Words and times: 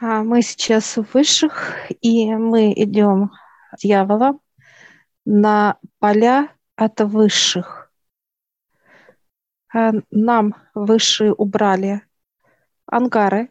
А 0.00 0.22
мы 0.22 0.42
сейчас 0.42 0.96
в 0.96 1.06
высших, 1.12 1.74
и 2.00 2.34
мы 2.34 2.72
идем 2.72 3.30
дьявола 3.78 4.38
на 5.24 5.78
поля 5.98 6.54
от 6.76 7.00
высших. 7.00 7.92
А 9.72 9.92
нам 10.10 10.54
высшие 10.74 11.32
убрали 11.32 12.02
ангары, 12.86 13.50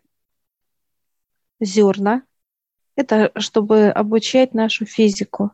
зерна. 1.59 2.23
Это 2.95 3.31
чтобы 3.39 3.87
обучать 3.89 4.53
нашу 4.53 4.85
физику. 4.85 5.51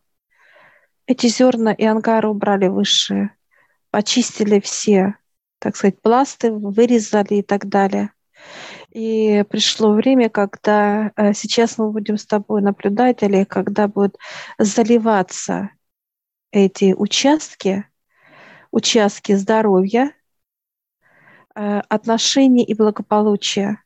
Эти 1.05 1.27
зерна 1.27 1.71
и 1.71 1.83
ангары 1.83 2.29
убрали 2.29 2.67
высшие, 2.67 3.35
почистили 3.91 4.59
все, 4.59 5.15
так 5.59 5.75
сказать, 5.75 6.01
пласты, 6.01 6.51
вырезали 6.51 7.35
и 7.35 7.41
так 7.43 7.67
далее. 7.67 8.11
И 8.91 9.43
пришло 9.49 9.91
время, 9.91 10.29
когда 10.29 11.11
э, 11.15 11.33
сейчас 11.33 11.77
мы 11.77 11.91
будем 11.91 12.17
с 12.17 12.25
тобой 12.25 12.61
наблюдать, 12.61 13.23
или 13.23 13.43
когда 13.43 13.87
будут 13.87 14.17
заливаться 14.57 15.71
эти 16.51 16.93
участки, 16.93 17.85
участки 18.71 19.33
здоровья, 19.35 20.13
э, 21.55 21.79
отношений 21.89 22.63
и 22.63 22.73
благополучия. 22.73 23.83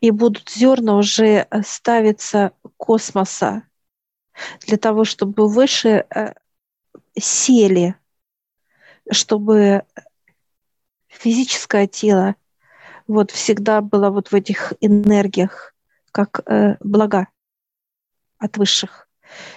И 0.00 0.10
будут 0.10 0.48
зерна 0.48 0.96
уже 0.96 1.46
э, 1.50 1.62
ставиться 1.62 2.52
космоса 2.76 3.64
для 4.66 4.78
того, 4.78 5.04
чтобы 5.04 5.48
выше 5.48 6.06
сели, 7.14 7.96
чтобы 9.10 9.84
физическое 11.08 11.86
тело 11.86 12.36
вот 13.08 13.30
всегда 13.30 13.80
было 13.80 14.10
вот 14.10 14.28
в 14.28 14.34
этих 14.34 14.74
энергиях, 14.80 15.74
как 16.12 16.40
э, 16.46 16.76
блага 16.80 17.28
от 18.38 18.56
высших. 18.56 19.08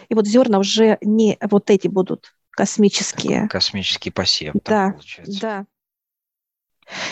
И 0.10 0.16
вот 0.16 0.26
зерна 0.26 0.58
уже 0.60 0.98
не 1.02 1.38
вот 1.42 1.70
эти 1.70 1.88
будут 1.88 2.34
космические. 2.50 3.48
Космический 3.48 4.10
посев. 4.10 4.56
Да, 4.66 4.96
да. 5.42 5.66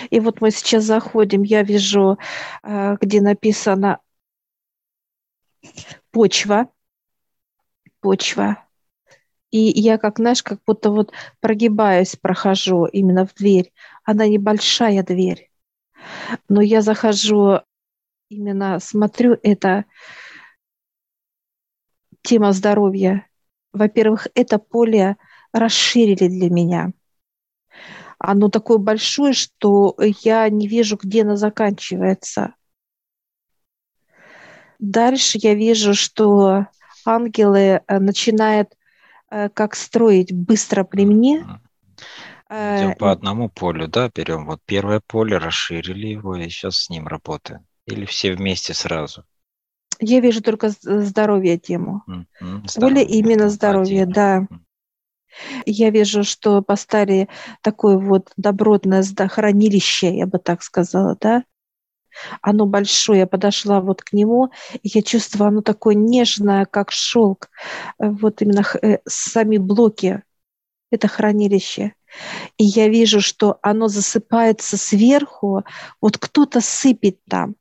И 0.10 0.20
вот 0.20 0.42
мы 0.42 0.52
сейчас 0.52 0.84
заходим, 0.84 1.44
я 1.44 1.64
вижу, 1.64 2.18
э, 2.64 2.98
где 3.00 3.22
написано 3.22 4.00
почва, 6.12 6.70
почва. 8.00 8.66
И 9.52 9.60
я, 9.60 9.98
как 9.98 10.20
знаешь, 10.20 10.44
как 10.44 10.60
будто 10.66 10.92
вот 10.92 11.12
прогибаюсь, 11.40 12.16
прохожу 12.16 12.86
именно 12.86 13.26
в 13.26 13.34
дверь. 13.34 13.74
Она 14.04 14.28
небольшая 14.28 15.04
дверь. 15.04 15.49
Но 16.48 16.62
я 16.62 16.82
захожу, 16.82 17.60
именно 18.30 18.80
смотрю, 18.80 19.38
это 19.44 19.86
тема 22.22 22.52
здоровья. 22.52 23.28
Во-первых, 23.74 24.28
это 24.36 24.60
поле 24.60 25.18
расширили 25.52 26.28
для 26.28 26.50
меня. 26.50 26.92
Оно 28.18 28.50
такое 28.50 28.78
большое, 28.78 29.34
что 29.34 29.96
я 30.24 30.50
не 30.50 30.68
вижу, 30.68 30.98
где 31.02 31.22
оно 31.22 31.36
заканчивается. 31.38 32.56
Дальше 34.80 35.38
я 35.42 35.56
вижу, 35.56 35.94
что 35.94 36.68
ангелы 37.06 37.82
э, 37.86 38.00
начинают 38.00 38.76
э, 39.30 39.50
как 39.50 39.76
строить 39.76 40.34
быстро 40.34 40.84
при 40.84 41.06
мне. 41.06 41.46
Идем 42.50 42.96
по 42.96 43.12
одному 43.12 43.48
полю, 43.50 43.88
да, 43.88 44.10
берем 44.14 44.46
вот 44.46 44.60
первое 44.66 45.02
поле, 45.06 45.38
расширили 45.38 46.08
его, 46.08 46.36
и 46.36 46.50
сейчас 46.50 46.78
с 46.78 46.90
ним 46.90 47.08
работаем. 47.08 47.66
Или 47.86 48.06
все 48.06 48.34
вместе 48.34 48.74
сразу? 48.74 49.24
Я 50.00 50.20
вижу 50.20 50.42
только 50.42 50.70
здоровье 50.82 51.60
тему. 51.60 52.04
Mm-hmm. 52.08 52.80
Поле 52.80 53.04
именно 53.04 53.50
здоровье, 53.50 54.06
да. 54.06 54.40
Mm-hmm. 54.40 54.60
Я 55.66 55.90
вижу, 55.92 56.24
что 56.24 56.62
поставили 56.62 57.30
такое 57.62 57.98
вот 57.98 58.32
добротное 58.36 59.04
хранилище, 59.04 60.16
я 60.16 60.26
бы 60.26 60.40
так 60.40 60.64
сказала, 60.64 61.16
да. 61.20 61.44
Оно 62.42 62.66
большое, 62.66 63.20
я 63.20 63.28
подошла 63.28 63.82
вот 63.82 64.02
к 64.02 64.14
нему, 64.14 64.52
и 64.74 64.90
я 64.90 65.02
чувствую, 65.04 65.50
оно 65.50 65.62
такое 65.62 65.94
нежное, 65.94 66.66
как 66.66 66.92
шелк. 66.92 67.50
Вот 68.00 68.42
именно 68.42 68.66
э, 68.82 68.98
сами 69.06 69.58
блоки, 69.58 70.24
это 70.92 71.08
хранилище. 71.08 71.94
И 72.58 72.64
я 72.64 72.88
вижу, 72.88 73.22
что 73.22 73.60
оно 73.62 73.88
засыпается 73.88 74.78
сверху, 74.78 75.64
вот 76.02 76.18
кто-то 76.18 76.62
сыпет 76.62 77.24
там. 77.26 77.56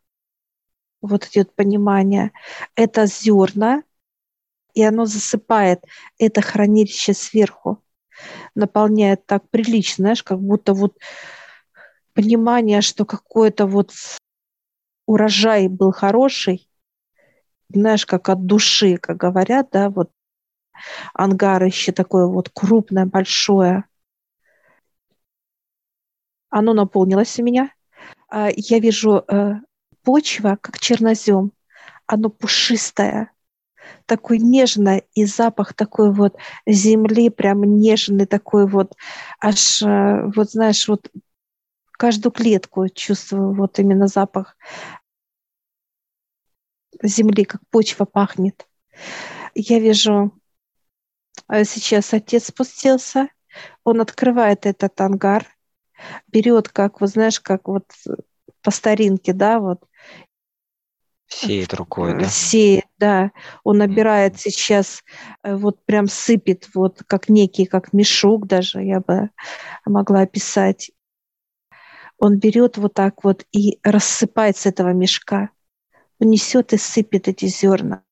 Вот 1.01 1.27
идет 1.27 1.55
понимание. 1.55 2.33
Это 2.75 3.07
зерна, 3.07 3.83
и 4.75 4.83
оно 4.83 5.07
засыпает 5.07 5.85
это 6.19 6.41
хранилище 6.41 7.15
сверху, 7.15 7.83
наполняет 8.55 9.27
так 9.27 9.49
прилично, 9.51 10.03
знаешь, 10.05 10.23
как 10.23 10.41
будто 10.41 10.75
вот 10.75 10.97
понимание, 12.15 12.81
что 12.81 13.05
какой-то 13.05 13.67
вот 13.67 13.93
урожай 15.07 15.69
был 15.69 15.93
хороший, 15.93 16.69
знаешь, 17.69 18.07
как 18.07 18.29
от 18.29 18.47
души, 18.47 18.97
как 18.97 19.17
говорят, 19.17 19.69
да, 19.73 19.91
вот 19.91 20.11
ангарище 21.15 21.93
такое 21.93 22.27
вот 22.27 22.51
крупное, 22.51 23.07
большое. 23.07 23.85
Оно 26.51 26.73
наполнилось 26.73 27.39
у 27.39 27.43
меня. 27.43 27.71
А, 28.29 28.49
я 28.55 28.79
вижу 28.79 29.25
э, 29.29 29.55
почва, 30.03 30.59
как 30.61 30.79
чернозем. 30.79 31.53
Оно 32.07 32.31
пушистое, 32.31 33.33
такой 34.07 34.39
нежное, 34.39 35.03
и 35.15 35.25
запах 35.27 35.75
такой 35.75 36.13
вот 36.13 36.37
земли, 36.67 37.29
прям 37.29 37.63
нежный 37.63 38.27
такой 38.27 38.67
вот, 38.67 38.97
аж, 39.41 39.83
э, 39.83 40.31
вот 40.35 40.51
знаешь, 40.51 40.89
вот 40.89 41.11
каждую 41.93 42.33
клетку 42.33 42.89
чувствую 42.89 43.55
вот 43.55 43.79
именно 43.79 44.07
запах 44.07 44.57
земли, 47.03 47.45
как 47.45 47.61
почва 47.71 48.05
пахнет. 48.05 48.67
Я 49.55 49.79
вижу 49.81 50.33
сейчас 51.65 52.13
отец 52.13 52.47
спустился, 52.47 53.29
он 53.85 54.01
открывает 54.01 54.67
этот 54.67 55.01
ангар, 55.01 55.47
берет, 56.29 56.69
как, 56.69 57.01
вот 57.01 57.11
знаешь, 57.11 57.41
как 57.41 57.69
вот 57.69 57.85
по 58.63 58.71
старинке, 58.71 59.33
да, 59.33 59.59
вот. 59.59 59.85
Сеет 61.27 61.75
рукой, 61.75 62.19
да? 62.19 62.27
Сеет, 62.27 62.87
да. 62.99 63.33
Он 63.63 63.79
набирает 63.79 64.35
mm-hmm. 64.35 64.51
сейчас, 64.51 65.05
э, 65.43 65.55
вот 65.55 65.85
прям 65.85 66.07
сыпет, 66.07 66.69
вот 66.75 67.03
как 67.07 67.29
некий, 67.29 67.67
как 67.67 67.93
мешок 67.93 68.47
даже, 68.47 68.83
я 68.83 69.01
бы 69.01 69.31
могла 69.85 70.21
описать. 70.21 70.91
Он 72.19 72.39
берет 72.39 72.79
вот 72.79 72.95
так 72.95 73.25
вот 73.25 73.45
и 73.53 73.79
рассыпает 73.83 74.57
с 74.57 74.67
этого 74.67 74.93
мешка. 74.93 75.51
Он 76.19 76.31
несет 76.31 76.73
и 76.73 76.79
сыпет 76.79 77.29
эти 77.29 77.47
зерна. 77.47 78.03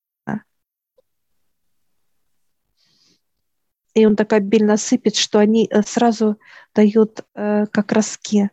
И 3.96 4.04
он 4.04 4.14
так 4.14 4.34
обильно 4.34 4.76
сыпет, 4.76 5.16
что 5.16 5.38
они 5.38 5.66
э, 5.70 5.80
сразу 5.80 6.38
дают 6.74 7.24
э, 7.34 7.64
как 7.72 7.92
ростки. 7.92 8.50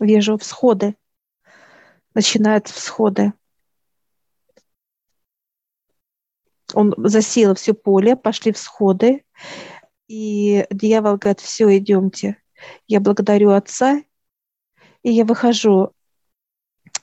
Вижу 0.00 0.38
всходы. 0.38 0.96
Начинают 2.14 2.68
всходы. 2.68 3.34
Он 6.72 6.94
засеял 6.96 7.54
все 7.54 7.74
поле, 7.74 8.16
пошли 8.16 8.52
всходы. 8.52 9.26
И 10.08 10.66
дьявол 10.70 11.18
говорит, 11.18 11.40
все, 11.40 11.76
идемте. 11.76 12.38
Я 12.86 13.00
благодарю 13.00 13.50
Отца, 13.50 14.02
и 15.02 15.12
я 15.12 15.26
выхожу 15.26 15.92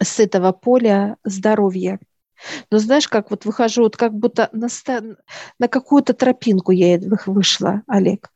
с 0.01 0.19
этого 0.19 0.51
поля 0.51 1.17
здоровья. 1.23 1.99
Но 2.69 2.79
знаешь, 2.79 3.07
как 3.07 3.31
вот 3.31 3.45
выхожу, 3.45 3.83
вот 3.83 3.97
как 3.97 4.13
будто 4.13 4.49
на, 4.51 4.67
на 5.59 5.67
какую-то 5.67 6.13
тропинку 6.13 6.71
я 6.71 6.99
вышла, 7.25 7.81
Олег. 7.87 8.31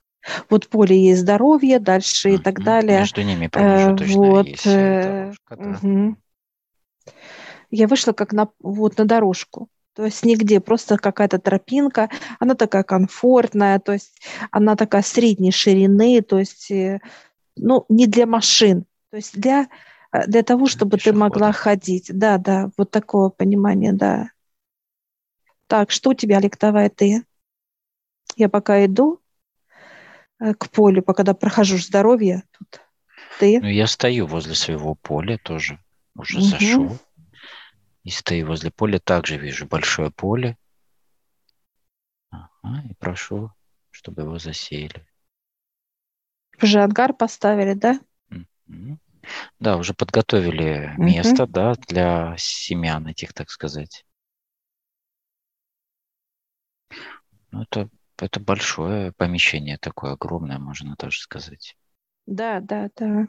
Вот 0.49 0.67
поле 0.69 0.97
есть 0.97 1.21
здоровье, 1.21 1.79
дальше 1.79 2.31
и 2.31 2.37
так 2.37 2.63
далее. 2.63 2.99
Между 2.99 3.21
ними 3.21 3.49
э, 3.53 3.95
вот, 4.07 4.47
есть 4.47 4.65
э, 4.65 5.01
дорожка, 5.03 5.55
да. 5.55 5.87
угу. 5.87 6.15
Я 7.69 7.87
вышла 7.87 8.11
как 8.13 8.33
на, 8.33 8.49
вот, 8.59 8.97
на 8.97 9.05
дорожку. 9.05 9.69
То 9.95 10.03
есть 10.03 10.25
нигде, 10.25 10.59
просто 10.59 10.97
какая-то 10.97 11.39
тропинка, 11.39 12.09
она 12.39 12.55
такая 12.55 12.83
комфортная, 12.83 13.79
то 13.79 13.93
есть 13.93 14.21
она 14.51 14.75
такая 14.75 15.03
средней 15.03 15.51
ширины, 15.51 16.21
то 16.21 16.37
есть, 16.37 16.69
э, 16.69 16.99
ну, 17.55 17.85
не 17.87 18.05
для 18.05 18.25
машин, 18.25 18.85
то 19.09 19.17
есть 19.17 19.39
для 19.39 19.67
для 20.27 20.43
того, 20.43 20.67
чтобы 20.67 20.97
ты 20.97 21.13
могла 21.13 21.51
ходить. 21.51 22.11
Да, 22.13 22.37
да, 22.37 22.69
вот 22.77 22.91
такого 22.91 23.29
понимания, 23.29 23.93
да. 23.93 24.29
Так, 25.67 25.91
что 25.91 26.11
у 26.11 26.13
тебя, 26.13 26.37
Олег, 26.37 26.57
давай 26.57 26.89
ты. 26.89 27.23
Я 28.35 28.49
пока 28.49 28.85
иду 28.85 29.21
э, 30.39 30.53
к 30.53 30.69
полю, 30.69 31.01
пока 31.01 31.23
прохожу 31.33 31.77
здоровье. 31.77 32.43
Тут 32.57 32.81
ты. 33.39 33.59
Ну, 33.59 33.67
я 33.67 33.87
стою 33.87 34.27
возле 34.27 34.55
своего 34.55 34.95
поля 34.95 35.37
тоже, 35.37 35.79
уже 36.15 36.37
угу. 36.37 36.45
зашел. 36.45 36.97
И 38.03 38.11
стою 38.11 38.47
возле 38.47 38.69
поля, 38.69 38.99
также 38.99 39.37
вижу 39.37 39.65
большое 39.65 40.11
поле. 40.11 40.57
Ага, 42.29 42.83
и 42.87 42.93
прошу, 42.93 43.51
чтобы 43.89 44.21
его 44.21 44.37
засеяли. 44.37 45.07
Уже 46.61 46.81
ангар 46.81 47.13
поставили, 47.13 47.73
да? 47.73 47.99
Да, 49.59 49.77
уже 49.77 49.93
подготовили 49.93 50.93
угу. 50.97 51.03
место, 51.03 51.47
да, 51.47 51.75
для 51.87 52.35
семян 52.37 53.07
этих, 53.07 53.33
так 53.33 53.49
сказать. 53.49 54.05
Ну, 57.51 57.63
это, 57.63 57.89
это 58.17 58.39
большое 58.39 59.11
помещение 59.13 59.77
такое, 59.77 60.13
огромное, 60.13 60.59
можно 60.59 60.95
даже 60.97 61.19
сказать. 61.19 61.75
Да, 62.25 62.59
да, 62.59 62.89
да. 62.95 63.27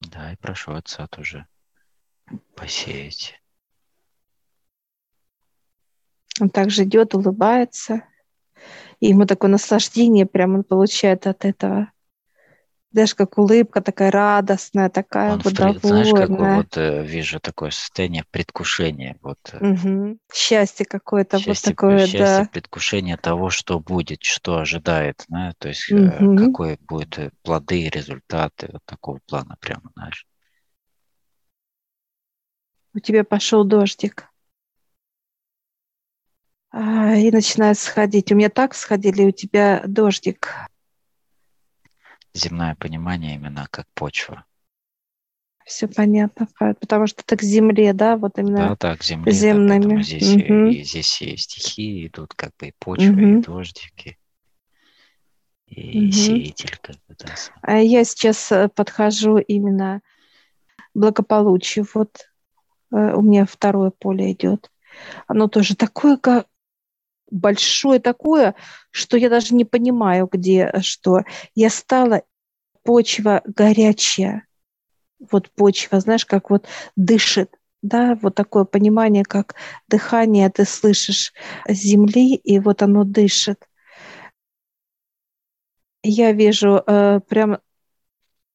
Да, 0.00 0.32
и 0.32 0.36
прошу 0.36 0.72
отца 0.72 1.06
тоже 1.06 1.46
посеять. 2.56 3.40
Он 6.40 6.48
также 6.48 6.84
идет, 6.84 7.14
улыбается. 7.14 8.04
И 8.98 9.08
ему 9.08 9.26
такое 9.26 9.50
наслаждение 9.50 10.26
прямо 10.26 10.58
он 10.58 10.64
получает 10.64 11.26
от 11.26 11.44
этого. 11.44 11.92
Даже 12.92 13.14
как 13.14 13.38
улыбка 13.38 13.80
такая 13.80 14.10
радостная, 14.10 14.90
такая 14.90 15.34
он 15.34 15.40
вот 15.40 15.54
довольная. 15.54 15.80
Знаешь, 15.80 16.10
какое 16.10 16.56
вот 16.56 16.76
э, 16.76 17.04
вижу 17.04 17.38
такое 17.38 17.70
состояние 17.70 18.24
предвкушения. 18.30 19.16
Вот, 19.22 19.38
угу. 19.60 20.18
Счастье 20.32 20.84
какое-то 20.84 21.38
вот 21.38 21.62
такое, 21.62 22.00
счастье, 22.00 22.18
да. 22.18 22.48
предвкушение 22.52 23.16
того, 23.16 23.50
что 23.50 23.78
будет, 23.78 24.24
что 24.24 24.58
ожидает, 24.58 25.24
да? 25.28 25.52
то 25.58 25.68
есть 25.68 25.90
угу. 25.92 26.36
какое 26.36 26.78
будут 26.80 27.18
э, 27.18 27.30
плоды, 27.42 27.88
результаты, 27.88 28.68
вот 28.72 28.82
такого 28.84 29.20
плана 29.24 29.56
прямо, 29.60 29.92
знаешь. 29.94 30.26
У 32.92 32.98
тебя 32.98 33.22
пошел 33.22 33.64
дождик. 33.64 34.26
А, 36.72 37.14
и 37.14 37.30
начинает 37.30 37.78
сходить. 37.78 38.32
У 38.32 38.34
меня 38.34 38.48
так 38.48 38.74
сходили, 38.74 39.26
у 39.26 39.30
тебя 39.30 39.82
дождик. 39.86 40.48
Земное 42.34 42.76
понимание 42.76 43.34
именно 43.34 43.66
как 43.70 43.86
почва. 43.94 44.44
Все 45.66 45.86
понятно, 45.86 46.48
потому 46.58 47.06
что 47.06 47.24
так 47.24 47.40
к 47.40 47.42
земле, 47.42 47.92
да, 47.92 48.16
вот 48.16 48.38
именно 48.38 48.70
да, 48.70 48.76
так, 48.76 49.00
к 49.00 49.04
земле, 49.04 49.30
земными. 49.30 49.96
Да, 49.96 50.02
здесь, 50.02 50.34
угу. 50.34 50.66
и, 50.66 50.82
здесь 50.82 51.22
и 51.22 51.36
стихи 51.36 52.06
идут, 52.06 52.34
как 52.34 52.50
бы 52.58 52.68
и 52.68 52.74
почва, 52.78 53.12
угу. 53.12 53.20
и 53.20 53.40
дождики, 53.40 54.18
и 55.66 56.06
угу. 56.06 56.12
сеятель, 56.12 56.76
как 56.82 56.96
бы, 57.06 57.14
да. 57.18 57.34
А 57.62 57.76
я 57.76 58.02
сейчас 58.04 58.50
э, 58.50 58.68
подхожу 58.68 59.38
именно 59.38 60.02
благополучию. 60.94 61.86
Вот 61.94 62.28
э, 62.92 63.14
у 63.14 63.22
меня 63.22 63.46
второе 63.46 63.90
поле 63.90 64.32
идет. 64.32 64.72
Оно 65.28 65.46
тоже 65.46 65.76
такое, 65.76 66.16
как 66.16 66.48
большое 67.30 68.00
такое, 68.00 68.54
что 68.90 69.16
я 69.16 69.28
даже 69.28 69.54
не 69.54 69.64
понимаю, 69.64 70.28
где 70.30 70.72
что. 70.80 71.22
Я 71.54 71.70
стала 71.70 72.22
почва 72.82 73.42
горячая. 73.44 74.46
Вот 75.18 75.50
почва, 75.50 76.00
знаешь, 76.00 76.24
как 76.24 76.50
вот 76.50 76.66
дышит. 76.96 77.54
Да, 77.82 78.18
вот 78.20 78.34
такое 78.34 78.64
понимание, 78.64 79.24
как 79.24 79.54
дыхание 79.88 80.50
ты 80.50 80.66
слышишь 80.66 81.32
земли, 81.66 82.34
и 82.34 82.58
вот 82.58 82.82
оно 82.82 83.04
дышит. 83.04 83.66
Я 86.02 86.32
вижу 86.32 86.82
э, 86.86 87.20
прям 87.26 87.58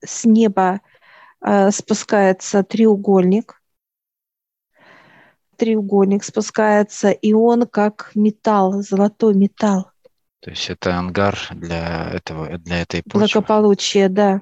с 0.03 0.25
неба 0.25 0.81
э, 1.41 1.71
спускается 1.71 2.63
треугольник, 2.63 3.61
треугольник 5.57 6.23
спускается, 6.23 7.09
и 7.09 7.33
он 7.33 7.67
как 7.67 8.11
металл, 8.15 8.81
золотой 8.81 9.33
металл. 9.33 9.91
То 10.41 10.51
есть 10.51 10.69
это 10.69 10.95
ангар 10.95 11.37
для 11.51 12.11
этого, 12.11 12.57
для 12.59 12.81
этой 12.81 13.01
почвы? 13.01 13.19
Благополучие, 13.21 14.09
да. 14.09 14.41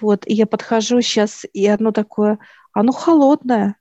Вот, 0.00 0.26
и 0.26 0.34
я 0.34 0.46
подхожу 0.46 1.00
сейчас, 1.00 1.46
и 1.52 1.66
оно 1.66 1.90
такое, 1.92 2.38
оно 2.72 2.92
холодное. 2.92 3.76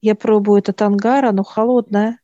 Я 0.00 0.14
пробую 0.14 0.60
этот 0.60 0.80
ангар, 0.82 1.24
оно 1.24 1.42
холодное. 1.42 2.18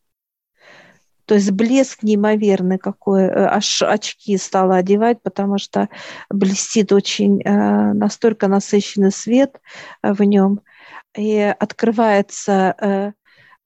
То 1.26 1.36
есть 1.36 1.50
блеск 1.52 2.02
неимоверный 2.02 2.78
какой. 2.78 3.22
Э, 3.22 3.46
аж 3.46 3.82
очки 3.82 4.36
стала 4.36 4.76
одевать, 4.76 5.22
потому 5.22 5.58
что 5.58 5.88
блестит 6.28 6.92
очень 6.92 7.40
э, 7.42 7.92
настолько 7.92 8.48
насыщенный 8.48 9.12
свет 9.12 9.60
э, 10.02 10.12
в 10.12 10.22
нем 10.22 10.60
и 11.16 11.38
открывается, 11.38 12.74
э, 12.80 13.12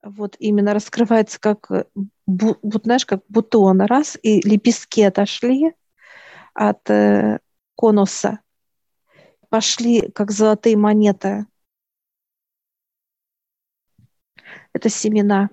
вот 0.03 0.35
именно 0.39 0.73
раскрывается 0.73 1.39
как, 1.39 1.71
э, 1.71 1.85
вот 2.25 2.83
знаешь, 2.83 3.05
как 3.05 3.23
бутон, 3.29 3.81
раз, 3.81 4.17
и 4.21 4.41
лепестки 4.47 5.01
отошли 5.03 5.73
от 6.53 6.89
э, 6.89 7.39
конуса, 7.75 8.39
пошли 9.49 10.09
как 10.11 10.31
золотые 10.31 10.77
монеты. 10.77 11.45
Это 14.73 14.89
семена. 14.89 15.49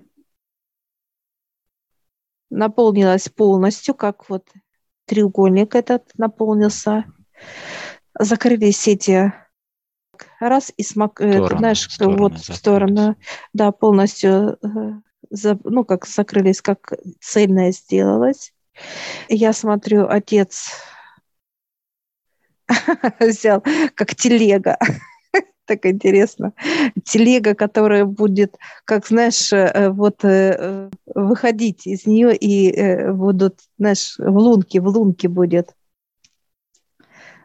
Наполнилась 2.50 3.28
полностью, 3.28 3.94
как 3.94 4.28
вот 4.28 4.48
треугольник 5.06 5.74
этот 5.74 6.10
наполнился. 6.16 7.04
Закрылись 8.18 8.86
эти 8.86 9.32
раз 10.40 10.72
и 10.76 10.82
смог, 10.82 11.20
э, 11.20 11.32
стороны, 11.32 11.58
знаешь, 11.58 11.90
стороны 11.90 12.16
вот 12.18 12.38
в 12.38 12.54
сторону, 12.54 13.16
да, 13.52 13.72
полностью, 13.72 14.58
э, 14.62 14.92
за, 15.30 15.58
ну, 15.64 15.84
как 15.84 16.06
закрылись, 16.06 16.60
как 16.60 16.92
цельное 17.20 17.72
сделалось. 17.72 18.52
Я 19.28 19.52
смотрю, 19.52 20.06
отец 20.08 20.70
взял 23.20 23.62
как 23.94 24.14
телега. 24.14 24.78
так 25.66 25.86
интересно. 25.86 26.52
Телега, 27.04 27.54
которая 27.54 28.04
будет, 28.04 28.56
как 28.84 29.06
знаешь, 29.06 29.52
э, 29.52 29.90
вот 29.90 30.22
выходить 31.14 31.86
из 31.86 32.06
нее 32.06 32.36
и 32.36 33.10
будут, 33.12 33.60
знаешь, 33.78 34.16
в 34.18 34.36
лунке, 34.36 34.80
в 34.80 34.88
лунке 34.88 35.28
будет. 35.28 35.74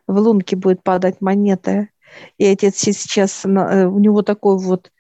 В 0.08 0.18
лунке 0.18 0.56
будет 0.56 0.81
падать 0.81 1.22
монеты. 1.22 1.90
И 2.38 2.45
отец 2.45 2.77
сейчас, 2.77 3.45
э, 3.45 3.85
у 3.85 4.00
него 4.00 4.21
такой 4.21 4.57
вот 4.57 4.91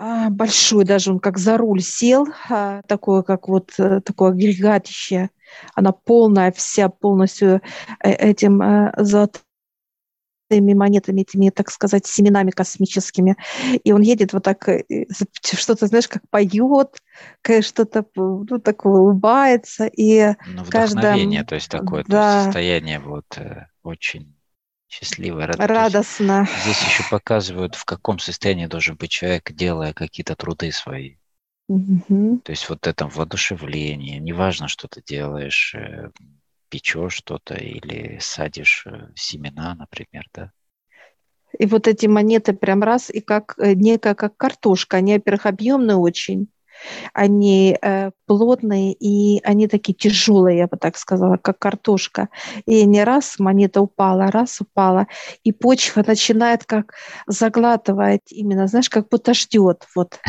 а, 0.00 0.30
большой 0.30 0.84
даже, 0.84 1.10
он 1.10 1.18
как 1.18 1.38
за 1.38 1.58
руль 1.58 1.82
сел, 1.82 2.28
а, 2.48 2.82
такое, 2.82 3.22
как 3.22 3.48
вот 3.48 3.72
э, 3.78 4.00
такое 4.00 4.30
агрегатище, 4.30 5.30
она 5.74 5.90
полная 5.90 6.52
вся, 6.52 6.88
полностью 6.88 7.60
э, 8.04 8.12
этим 8.12 8.62
золотым 8.96 9.42
монетами, 10.50 11.22
этими, 11.22 11.50
так 11.50 11.70
сказать, 11.70 12.06
семенами 12.06 12.52
космическими. 12.52 13.36
И 13.82 13.90
он 13.92 14.00
едет 14.00 14.32
вот 14.32 14.44
так, 14.44 14.66
что-то, 15.42 15.88
знаешь, 15.88 16.08
как 16.08 16.22
поет, 16.30 17.02
что-то, 17.60 18.06
ну, 18.14 18.58
такое 18.60 19.00
улыбается. 19.00 19.86
И 19.86 20.32
ну, 20.46 20.62
вдохновение, 20.62 21.40
каждое... 21.40 21.44
то 21.44 21.54
есть 21.56 21.70
такое 21.70 22.04
да. 22.06 22.44
состояние 22.44 23.00
вот 23.00 23.26
очень 23.82 24.37
счастливо, 24.88 25.46
радостно. 25.46 25.66
радостно. 25.66 26.48
Здесь 26.62 26.82
еще 26.82 27.02
показывают, 27.10 27.74
в 27.74 27.84
каком 27.84 28.18
состоянии 28.18 28.66
должен 28.66 28.96
быть 28.96 29.10
человек, 29.10 29.52
делая 29.52 29.92
какие-то 29.92 30.34
труды 30.34 30.72
свои. 30.72 31.16
Угу. 31.68 32.40
То 32.44 32.50
есть 32.50 32.68
вот 32.68 32.86
это 32.86 33.06
воодушевление, 33.06 34.18
неважно, 34.18 34.68
что 34.68 34.88
ты 34.88 35.02
делаешь, 35.02 35.74
э, 35.74 36.10
печешь 36.70 37.14
что-то 37.14 37.54
или 37.54 38.18
садишь 38.20 38.86
э, 38.86 39.10
семена, 39.14 39.74
например, 39.74 40.24
да. 40.32 40.52
И 41.58 41.66
вот 41.66 41.88
эти 41.88 42.06
монеты 42.06 42.52
прям 42.52 42.82
раз, 42.82 43.10
и 43.10 43.20
как 43.20 43.54
э, 43.58 43.74
некая 43.74 44.14
как 44.14 44.36
картошка, 44.36 44.98
они, 44.98 45.14
во-первых, 45.14 45.46
объемные 45.46 45.96
очень, 45.96 46.48
они 47.12 47.76
э, 47.80 48.10
плотные 48.26 48.92
и 48.92 49.40
они 49.44 49.68
такие 49.68 49.94
тяжелые, 49.94 50.58
я 50.58 50.66
бы 50.66 50.76
так 50.76 50.96
сказала, 50.96 51.36
как 51.36 51.58
картошка. 51.58 52.28
И 52.66 52.84
не 52.84 53.04
раз 53.04 53.38
монета 53.38 53.80
упала, 53.80 54.30
раз 54.30 54.60
упала, 54.60 55.06
и 55.44 55.52
почва 55.52 56.04
начинает 56.06 56.64
как 56.64 56.94
заглатывать 57.26 58.32
именно, 58.32 58.66
знаешь, 58.66 58.90
как 58.90 59.08
будто 59.08 59.34
ждет. 59.34 59.86
Вот. 59.94 60.18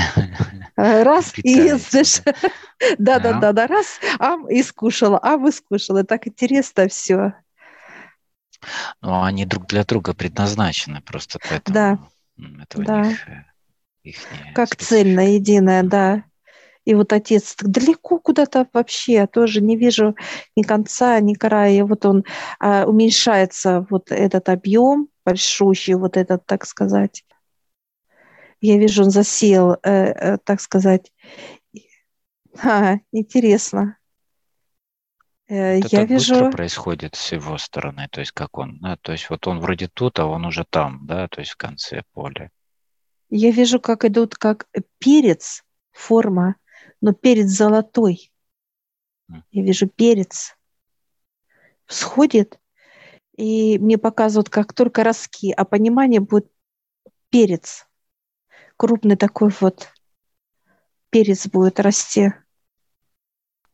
Э, 0.77 1.03
раз 1.03 1.33
и, 1.35 1.71
знаешь, 1.73 2.21
да-да-да, 2.97 3.51
да, 3.51 3.67
раз, 3.67 3.99
ам, 4.17 4.47
и 4.47 4.63
скушала, 4.63 5.19
ам, 5.21 5.47
и 5.47 5.51
скушала. 5.51 6.05
Так 6.05 6.27
интересно 6.27 6.87
все. 6.87 7.33
Ну, 9.01 9.23
они 9.23 9.45
друг 9.45 9.67
для 9.67 9.83
друга 9.83 10.13
предназначены 10.13 11.01
просто 11.01 11.39
поэтому. 11.39 11.73
Да. 11.73 11.99
Это 12.61 12.81
да. 12.81 13.01
них, 13.03 13.27
э, 13.27 13.43
их 14.03 14.17
как 14.55 14.75
цельная, 14.75 15.31
единая, 15.31 15.83
да. 15.83 16.23
И 16.89 16.95
вот 16.95 17.13
отец 17.13 17.53
так 17.53 17.69
далеко 17.69 18.17
куда-то 18.17 18.67
вообще, 18.73 19.13
я 19.13 19.27
тоже 19.27 19.61
не 19.61 19.77
вижу 19.77 20.15
ни 20.55 20.63
конца, 20.63 21.19
ни 21.19 21.35
края. 21.35 21.71
И 21.71 21.81
вот 21.83 22.03
он 22.03 22.25
а, 22.59 22.85
уменьшается, 22.87 23.85
вот 23.91 24.11
этот 24.11 24.49
объем, 24.49 25.07
большущий, 25.23 25.93
вот 25.93 26.17
этот, 26.17 26.47
так 26.47 26.65
сказать. 26.65 27.23
Я 28.59 28.79
вижу, 28.79 29.03
он 29.03 29.11
засел, 29.11 29.73
э, 29.73 29.77
э, 29.83 30.37
так 30.43 30.61
сказать. 30.61 31.13
А, 32.63 32.95
интересно. 33.11 33.97
Э, 35.47 35.77
это 35.77 35.89
я 35.91 35.99
так 35.99 36.09
вижу... 36.09 36.33
быстро 36.33 36.51
происходит 36.51 37.13
с 37.13 37.31
его 37.33 37.59
стороны, 37.59 38.07
то 38.09 38.19
есть 38.19 38.31
как 38.31 38.57
он, 38.57 38.79
да, 38.79 38.97
то 38.99 39.11
есть 39.11 39.29
вот 39.29 39.45
он 39.45 39.59
вроде 39.59 39.89
тут, 39.89 40.17
а 40.17 40.25
он 40.25 40.43
уже 40.43 40.65
там, 40.67 41.05
да, 41.05 41.27
то 41.27 41.39
есть 41.41 41.51
в 41.51 41.57
конце 41.57 42.01
поля. 42.13 42.49
Я 43.29 43.51
вижу, 43.51 43.79
как 43.79 44.05
идут 44.05 44.33
как 44.37 44.65
перец, 44.97 45.63
форма, 45.91 46.55
но 47.01 47.13
перец 47.13 47.47
золотой. 47.47 48.31
Я 49.51 49.63
вижу 49.63 49.87
перец. 49.87 50.57
Всходит, 51.85 52.59
и 53.35 53.79
мне 53.79 53.97
показывают, 53.97 54.49
как 54.49 54.73
только 54.73 55.03
ростки, 55.03 55.51
а 55.51 55.65
понимание 55.65 56.19
будет 56.19 56.51
перец. 57.29 57.87
Крупный 58.77 59.15
такой 59.15 59.51
вот 59.59 59.91
перец 61.09 61.47
будет 61.47 61.79
расти. 61.79 62.33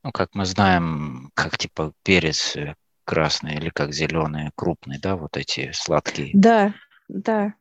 Ну, 0.04 0.12
как 0.12 0.36
мы 0.36 0.46
знаем, 0.46 1.32
как 1.34 1.58
типа 1.58 1.94
перец 2.04 2.56
э, 2.56 2.76
красный 3.06 3.56
или 3.56 3.70
как 3.70 3.92
зеленый, 3.92 4.52
крупный, 4.56 5.00
да, 5.00 5.16
вот 5.16 5.36
эти 5.36 5.72
сладкие. 5.74 6.30
Да, 6.34 6.74
да. 7.08 7.56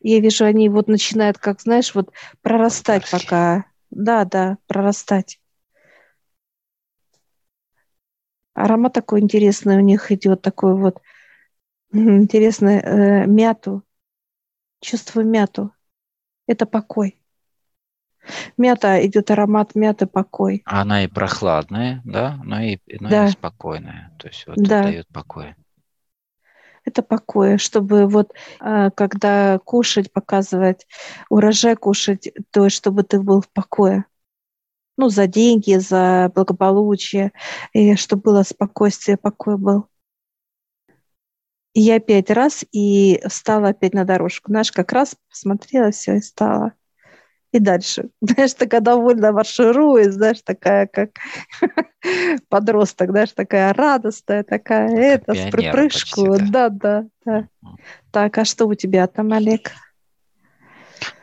Я 0.00 0.20
вижу, 0.20 0.44
они 0.44 0.68
вот 0.68 0.88
начинают, 0.88 1.38
как 1.38 1.60
знаешь, 1.60 1.94
вот 1.94 2.12
прорастать 2.40 3.10
Расти. 3.10 3.26
пока. 3.26 3.64
Да, 3.90 4.24
да, 4.24 4.58
прорастать. 4.66 5.40
Аромат 8.54 8.92
такой 8.92 9.20
интересный 9.20 9.76
у 9.76 9.80
них 9.80 10.10
идет, 10.12 10.42
такой 10.42 10.74
вот 10.74 11.00
интересный 11.92 12.78
э, 12.78 13.26
мяту. 13.26 13.82
Чувствую 14.80 15.26
мяту. 15.26 15.72
Это 16.46 16.66
покой. 16.66 17.20
Мята, 18.56 19.04
идет 19.06 19.30
аромат 19.30 19.74
мяты, 19.74 20.06
покой. 20.06 20.62
Она 20.64 21.04
и 21.04 21.06
прохладная, 21.06 22.02
да, 22.04 22.38
но 22.44 22.60
и, 22.60 22.78
но 23.00 23.08
да. 23.08 23.26
и 23.26 23.30
спокойная. 23.30 24.12
То 24.18 24.28
есть 24.28 24.46
вот 24.46 24.56
да. 24.56 24.82
дает 24.82 25.08
покой. 25.08 25.54
Это 26.88 27.02
покой, 27.02 27.58
чтобы 27.58 28.06
вот 28.06 28.32
а, 28.60 28.90
когда 28.90 29.58
кушать, 29.58 30.10
показывать, 30.10 30.86
урожай 31.28 31.76
кушать, 31.76 32.32
то 32.50 32.70
чтобы 32.70 33.02
ты 33.02 33.20
был 33.20 33.42
в 33.42 33.50
покое. 33.50 34.06
Ну, 34.96 35.10
за 35.10 35.26
деньги, 35.26 35.76
за 35.76 36.32
благополучие, 36.34 37.32
и 37.74 37.94
чтобы 37.94 38.22
было 38.22 38.42
спокойствие, 38.42 39.18
покой 39.18 39.58
был. 39.58 39.88
И 41.74 41.82
я 41.82 42.00
пять 42.00 42.30
раз 42.30 42.64
и 42.72 43.20
встала 43.28 43.68
опять 43.68 43.92
на 43.92 44.04
дорожку. 44.04 44.50
Знаешь, 44.50 44.72
как 44.72 44.90
раз 44.92 45.14
посмотрела 45.28 45.90
все 45.90 46.16
и 46.16 46.20
стала 46.22 46.72
и 47.52 47.58
дальше. 47.58 48.10
Знаешь, 48.20 48.54
такая 48.54 48.80
довольно 48.80 49.32
марширует, 49.32 50.12
знаешь, 50.12 50.42
такая 50.44 50.86
как 50.86 51.10
подросток, 52.48 53.10
знаешь, 53.10 53.32
такая 53.32 53.72
радостная, 53.72 54.44
такая 54.44 54.88
как 54.88 54.98
это, 54.98 55.34
с 55.34 55.50
припрыжку. 55.50 56.26
Почти, 56.26 56.50
да. 56.50 56.68
да, 56.68 57.04
да, 57.24 57.48
да. 57.62 57.70
Так, 58.10 58.38
а 58.38 58.44
что 58.44 58.66
у 58.66 58.74
тебя 58.74 59.06
там, 59.06 59.32
Олег? 59.32 59.72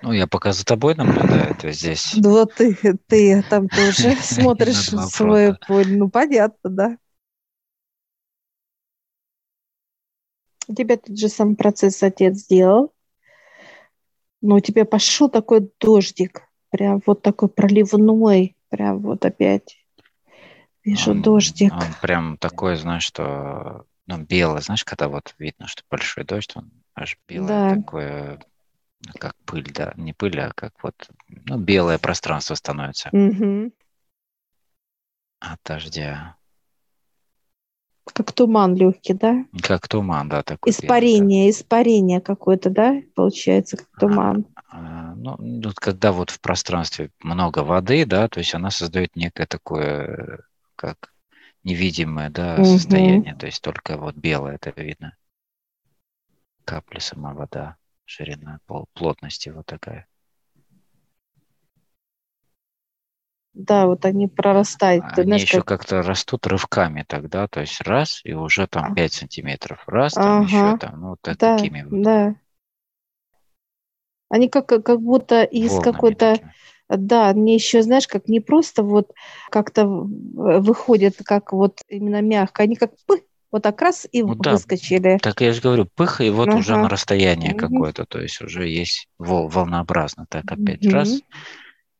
Ну, 0.01 0.13
я 0.13 0.27
пока 0.27 0.53
за 0.53 0.65
тобой 0.65 0.95
наблюдаю, 0.95 1.55
то 1.55 1.71
здесь... 1.71 2.13
Ну, 2.15 2.29
вот 2.29 2.53
ты, 2.55 2.75
ты 3.07 3.43
там 3.49 3.67
тоже 3.67 4.15
смотришь 4.21 4.89
свой 5.11 5.55
поле, 5.67 5.97
ну, 5.97 6.09
понятно, 6.09 6.69
да. 6.69 6.97
У 10.67 10.73
тебя 10.73 10.97
тот 10.97 11.17
же 11.17 11.29
самый 11.29 11.55
процесс 11.55 12.01
отец 12.01 12.37
сделал 12.37 12.94
но 14.45 14.55
у 14.55 14.59
тебя 14.59 14.85
пошел 14.85 15.29
такой 15.29 15.69
дождик, 15.79 16.43
прям 16.69 17.01
вот 17.05 17.21
такой 17.21 17.49
проливной, 17.49 18.55
прям 18.69 18.99
вот 18.99 19.25
опять. 19.25 19.77
Вижу 20.83 21.11
он, 21.11 21.21
дождик. 21.21 21.73
Он 21.73 21.93
прям 22.01 22.37
такой, 22.37 22.75
знаешь, 22.75 23.03
что 23.03 23.85
ну, 24.05 24.19
белый, 24.19 24.61
знаешь, 24.61 24.83
когда 24.83 25.07
вот 25.07 25.33
видно, 25.39 25.67
что 25.67 25.83
большой 25.89 26.23
дождь, 26.25 26.51
он 26.55 26.71
аж 26.93 27.17
белый 27.27 27.47
да. 27.47 27.75
такое, 27.75 28.39
как 29.19 29.35
пыль, 29.45 29.71
да, 29.73 29.93
не 29.95 30.13
пыль, 30.13 30.39
а 30.39 30.51
как 30.53 30.73
вот, 30.83 31.09
ну, 31.27 31.57
белое 31.57 31.97
пространство 31.97 32.53
становится. 32.53 33.09
Угу. 33.11 33.71
От 35.39 35.59
дождя. 35.65 36.35
Как 38.13 38.31
туман 38.31 38.75
легкий, 38.75 39.13
да? 39.13 39.45
Как 39.61 39.87
туман, 39.87 40.29
да, 40.29 40.43
такой. 40.43 40.71
Испарение, 40.71 41.45
белый, 41.45 41.51
да. 41.51 41.59
испарение 41.59 42.21
какое-то, 42.21 42.69
да, 42.69 43.01
получается, 43.15 43.77
как 43.77 43.87
туман. 43.99 44.45
А, 44.55 45.11
а, 45.11 45.15
ну, 45.15 45.37
вот 45.63 45.75
когда 45.75 46.11
вот 46.11 46.29
в 46.29 46.39
пространстве 46.39 47.11
много 47.19 47.59
воды, 47.59 48.05
да, 48.05 48.27
то 48.27 48.39
есть 48.39 48.53
она 48.53 48.69
создает 48.69 49.15
некое 49.15 49.47
такое, 49.47 50.43
как 50.75 51.13
невидимое, 51.63 52.29
да, 52.29 52.55
угу. 52.55 52.65
состояние, 52.65 53.35
то 53.35 53.47
есть 53.47 53.61
только 53.61 53.97
вот 53.97 54.15
белое 54.15 54.55
это 54.61 54.71
видно. 54.79 55.17
Капли 56.63 56.99
сама 56.99 57.33
вода, 57.33 57.77
ширина 58.05 58.59
плотности 58.93 59.49
вот 59.49 59.65
такая. 59.65 60.07
Да, 63.55 63.87
вот 63.87 64.05
они 64.05 64.27
прорастают. 64.27 65.05
Они 65.15 65.23
знаешь, 65.23 65.43
еще 65.43 65.63
как... 65.63 65.85
то 65.85 66.01
растут 66.01 66.45
рывками 66.45 67.05
тогда, 67.07 67.47
то 67.47 67.61
есть 67.61 67.79
раз, 67.81 68.19
и 68.25 68.33
уже 68.33 68.67
там 68.67 68.93
5 68.93 69.11
а. 69.11 69.15
сантиметров, 69.15 69.83
раз, 69.87 70.13
там 70.13 70.43
ага. 70.43 70.45
еще 70.45 70.77
там, 70.77 70.99
ну, 70.99 71.15
так, 71.21 71.37
да, 71.37 71.57
такими 71.57 71.83
вот. 71.83 72.01
Да. 72.01 72.35
Они 74.29 74.49
как, 74.49 74.67
как 74.67 75.01
будто 75.01 75.43
из 75.43 75.79
какой-то... 75.79 76.37
Да, 76.89 77.29
они 77.29 77.55
еще, 77.55 77.81
знаешь, 77.81 78.07
как 78.07 78.27
не 78.27 78.41
просто 78.41 78.83
вот 78.83 79.11
как-то 79.49 79.87
выходят, 79.87 81.15
как 81.23 81.51
вот 81.51 81.79
именно 81.87 82.21
мягко, 82.21 82.61
они 82.61 82.75
как 82.75 82.91
пых, 83.07 83.21
вот 83.51 83.63
так 83.63 83.81
раз 83.81 84.05
и 84.11 84.21
ну, 84.21 84.35
выскочили. 84.35 85.13
Да, 85.13 85.17
так 85.17 85.41
я 85.41 85.51
же 85.53 85.61
говорю, 85.61 85.87
пых, 85.95 86.21
и 86.21 86.29
вот 86.29 86.49
ага. 86.49 86.57
уже 86.57 86.75
на 86.75 86.89
расстоянии 86.89 87.53
угу. 87.53 87.57
какое-то, 87.57 88.05
то 88.05 88.21
есть 88.21 88.39
уже 88.41 88.67
есть 88.67 89.07
вол, 89.17 89.47
волнообразно, 89.47 90.27
так 90.29 90.43
опять 90.51 90.85
угу. 90.85 90.93
раз, 90.93 91.21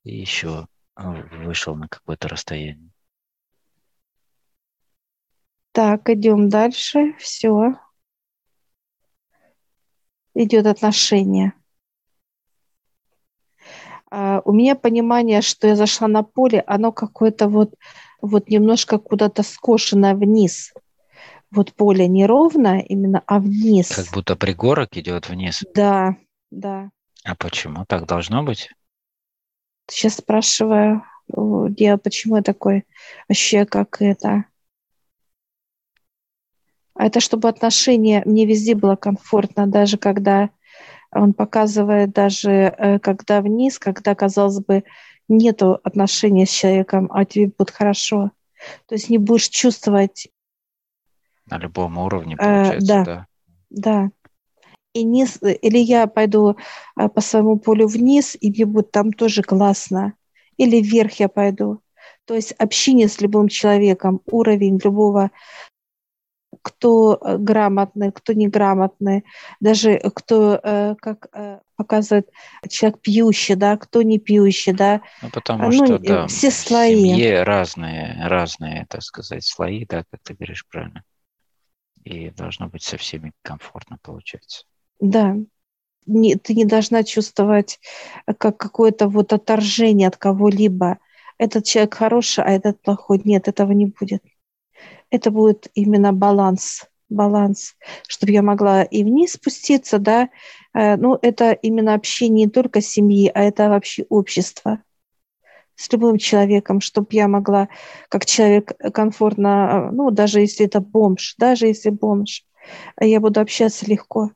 и 0.04 0.18
еще 0.18 0.68
вышел 0.96 1.75
на 1.75 1.88
какое-то 1.88 2.28
расстояние. 2.28 2.92
Так, 5.72 6.10
идем 6.10 6.50
дальше. 6.50 7.16
Все. 7.20 7.74
Идет 10.34 10.68
отношение. 10.68 11.54
А, 14.10 14.42
у 14.46 14.54
меня 14.54 14.75
понимание, 14.75 15.42
что 15.42 15.68
я 15.68 15.75
зашла 15.75 16.08
на 16.08 16.24
поле, 16.24 16.64
оно 16.66 16.94
какое-то 16.94 17.50
вот, 17.50 17.74
вот 18.22 18.48
немножко 18.48 18.98
куда-то 18.98 19.44
скошенное 19.44 20.16
вниз. 20.16 20.74
Вот 21.52 21.74
поле 21.74 22.08
не 22.08 22.25
ровно 22.25 22.80
именно, 22.80 23.22
а 23.28 23.40
вниз. 23.40 23.94
Как 23.94 24.14
будто 24.14 24.36
пригорок 24.38 24.96
идет 24.98 25.28
вниз. 25.28 25.64
Да, 25.74 26.16
да. 26.52 26.90
А 27.25 27.36
почему 27.36 27.86
так 27.86 28.06
должно 28.06 28.44
быть? 28.44 28.70
Сейчас 29.88 30.15
спрашиваю, 30.15 31.04
я 31.77 31.98
почему 31.98 32.38
я 32.38 32.42
такой 32.42 32.86
вообще 33.27 33.65
как 33.65 34.01
это. 34.01 34.46
А 36.96 37.08
это 37.08 37.20
чтобы 37.20 37.50
отношения 37.50 38.24
мне 38.25 38.46
везде 38.46 38.74
было 38.74 38.96
комфортно, 38.96 39.68
даже 39.68 39.98
когда 39.98 40.50
он 41.12 41.34
показывает, 41.34 42.12
даже 42.12 42.51
э, 42.51 43.00
когда 43.00 43.42
вниз, 43.42 43.80
когда, 43.80 44.15
казалось 44.15 44.60
бы, 44.60 44.84
нету 45.27 45.80
отношения 45.84 46.46
с 46.46 46.51
человеком, 46.51 47.10
а 47.12 47.25
тебе 47.25 47.51
будет 47.58 47.72
хорошо. 47.72 48.32
То 48.88 48.96
есть 48.96 49.10
не 49.10 49.18
будешь 49.18 49.50
чувствовать... 49.50 50.30
На 51.48 51.58
любом 51.58 51.98
уровне, 51.98 52.38
получается, 52.38 52.77
э, 52.77 52.88
да. 52.88 53.04
Да. 53.06 53.27
да 53.70 54.12
и 54.96 55.04
низ, 55.04 55.40
или 55.42 55.78
я 55.78 56.08
пойду 56.08 56.56
а, 56.96 57.10
по 57.10 57.22
своему 57.22 57.60
полю 57.60 57.88
вниз, 57.88 58.38
и 58.40 58.50
мне 58.50 58.66
будет 58.66 58.92
там 58.92 59.12
тоже 59.12 59.44
классно, 59.44 60.14
или 60.58 60.82
вверх 60.82 61.20
я 61.20 61.28
пойду. 61.28 61.82
То 62.25 62.34
есть 62.34 62.54
общение 62.54 63.08
с 63.08 63.20
любым 63.22 63.50
человеком, 63.50 64.22
уровень 64.25 64.80
любого, 64.84 65.32
кто 66.62 67.20
э, 67.22 67.38
грамотный, 67.38 68.12
кто 68.14 68.34
неграмотный, 68.34 69.25
даже 69.60 70.00
кто, 70.16 70.60
э, 70.64 70.96
как 71.00 71.28
э, 71.34 71.60
показывает 71.75 72.30
человек 72.70 73.02
пьющий, 73.02 73.56
да, 73.56 73.75
кто 73.78 74.02
не 74.02 74.18
пьющий, 74.18 74.72
да. 74.72 75.02
Ну, 75.22 75.30
потому 75.30 75.66
ну, 75.66 75.86
что, 75.86 76.00
да, 76.00 76.28
все 76.28 76.50
слои. 76.50 76.96
В 76.96 77.00
семье 77.00 77.44
разные, 77.44 78.18
разные, 78.28 78.88
так 78.90 79.04
сказать, 79.04 79.46
слои, 79.46 79.86
да, 79.86 80.06
как 80.10 80.22
ты 80.24 80.34
говоришь 80.34 80.66
правильно. 80.66 81.04
И 82.06 82.30
должно 82.30 82.70
быть 82.70 82.84
со 82.84 82.98
всеми 82.98 83.34
комфортно 83.44 83.98
получается. 84.02 84.64
Да. 85.00 85.36
Не, 86.06 86.36
ты 86.36 86.54
не 86.54 86.66
должна 86.66 87.04
чувствовать 87.04 87.80
э, 88.28 88.34
как 88.34 88.58
какое-то 88.58 89.08
вот 89.10 89.34
отторжение 89.34 90.08
от 90.08 90.18
кого-либо. 90.18 91.00
Этот 91.38 91.66
человек 91.66 91.96
хороший, 91.96 92.44
а 92.44 92.52
этот 92.52 92.82
плохой. 92.82 93.22
Нет, 93.25 93.48
этого 93.48 93.72
не 93.72 93.88
будет. 93.88 94.24
Это 95.10 95.32
будет 95.32 95.70
именно 95.75 96.14
баланс. 96.14 96.86
баланс, 97.10 97.75
чтобы 98.08 98.34
я 98.34 98.42
могла 98.42 98.84
и 98.84 99.04
вниз 99.04 99.34
спуститься, 99.34 100.00
да, 100.00 100.30
э, 100.74 100.96
ну, 100.98 101.18
это 101.22 101.52
именно 101.54 101.94
общение 101.94 102.46
не 102.46 102.52
только 102.52 102.82
семьи, 102.82 103.32
а 103.34 103.44
это 103.44 103.70
вообще 103.70 104.06
общество 104.10 104.82
с 105.75 105.92
любым 105.92 106.18
человеком, 106.18 106.82
чтобы 106.82 107.08
я 107.12 107.28
могла, 107.28 107.68
как 108.10 108.25
человек, 108.25 108.74
комфортно, 108.94 109.92
ну, 109.92 110.10
даже 110.12 110.40
если 110.42 110.66
это 110.66 110.80
бомж, 110.80 111.36
даже 111.38 111.68
если 111.68 111.90
бомж, 111.92 112.46
я 113.00 113.20
буду 113.20 113.40
общаться 113.42 113.86
легко. 113.86 114.32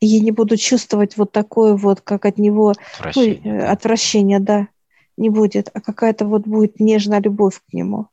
И 0.00 0.06
я 0.06 0.20
не 0.20 0.32
буду 0.32 0.56
чувствовать 0.56 1.16
вот 1.16 1.32
такое 1.32 1.74
вот, 1.74 2.00
как 2.00 2.24
от 2.26 2.38
него 2.38 2.74
отвращение, 2.94 3.40
ну, 3.44 3.70
отвращение, 3.70 4.40
да, 4.40 4.68
не 5.16 5.30
будет, 5.30 5.70
а 5.74 5.80
какая-то 5.80 6.26
вот 6.26 6.42
будет 6.42 6.80
нежная 6.80 7.20
любовь 7.20 7.60
к 7.68 7.72
нему 7.72 8.08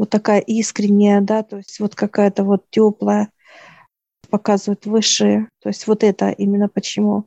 вот 0.00 0.08
такая 0.08 0.40
искренняя, 0.40 1.20
да, 1.20 1.42
то 1.42 1.58
есть 1.58 1.78
вот 1.78 1.94
какая-то 1.94 2.42
вот 2.42 2.64
теплая, 2.70 3.30
показывает 4.30 4.86
высшие. 4.86 5.50
То 5.60 5.68
есть 5.68 5.86
вот 5.86 6.02
это 6.02 6.30
именно 6.30 6.70
почему. 6.70 7.26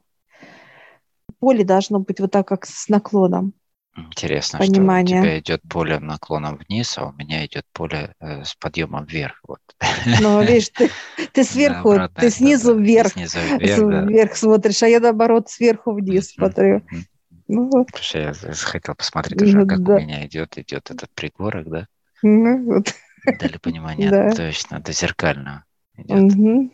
Поле 1.38 1.64
должно 1.64 2.00
быть 2.00 2.20
вот 2.20 2.32
так, 2.32 2.48
как 2.48 2.66
с 2.66 2.90
наклоном. 2.90 3.54
Интересно, 3.96 4.58
Понимание. 4.58 5.18
что 5.18 5.20
у 5.20 5.24
тебя 5.24 5.40
идет 5.40 5.62
поле 5.70 6.00
наклоном 6.00 6.58
вниз, 6.58 6.98
а 6.98 7.06
у 7.06 7.12
меня 7.12 7.46
идет 7.46 7.66
поле 7.74 8.16
э, 8.20 8.44
с 8.44 8.56
подъемом 8.56 9.06
вверх. 9.06 9.40
Вот. 9.48 9.60
Ну, 10.20 10.42
видишь, 10.42 10.70
ты, 10.70 10.90
ты 11.32 11.44
сверху, 11.44 11.94
да, 11.94 12.08
ты 12.08 12.32
снизу 12.32 12.74
да, 12.74 12.82
вверх, 12.82 13.12
снизу 13.12 13.38
вверх, 13.40 13.80
да. 13.80 14.02
вверх 14.02 14.36
смотришь, 14.36 14.82
а 14.82 14.88
я 14.88 15.00
наоборот 15.00 15.50
сверху 15.52 15.94
вниз 15.94 16.32
смотрю. 16.32 16.82
Ну, 17.48 17.70
вот. 17.70 17.88
Потому 17.88 18.04
что 18.04 18.20
я 18.20 18.34
хотел 18.34 18.96
посмотреть 18.96 19.42
уже, 19.42 19.60
ну 19.60 19.68
как 19.68 19.84
да. 19.84 19.94
у 19.94 20.00
меня 20.00 20.26
идет, 20.26 20.58
идет 20.58 20.90
этот 20.90 21.12
пригорок, 21.12 21.70
да? 21.70 21.88
Ну, 22.24 22.64
вот. 22.66 22.96
Дали 23.40 23.58
понимание, 23.62 24.10
да. 24.10 24.32
точно, 24.32 24.78
это 24.78 24.92
зеркально 24.92 25.66
идет. 25.98 26.34
Угу. 26.34 26.72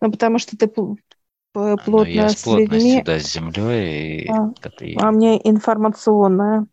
Ну, 0.00 0.10
потому 0.10 0.38
что 0.38 0.56
ты 0.56 0.66
плотно 1.52 1.90
ну, 1.90 2.04
я 2.04 2.28
с 2.28 2.46
людьми. 2.46 3.02
да, 3.04 3.18
с 3.18 3.32
землей. 3.32 4.22
И... 4.22 4.28
А, 4.30 4.52
а 4.98 5.10
мне 5.10 5.40
информационная. 5.48 6.66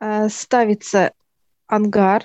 Э, 0.00 0.28
ставится 0.28 1.12
ангар, 1.66 2.24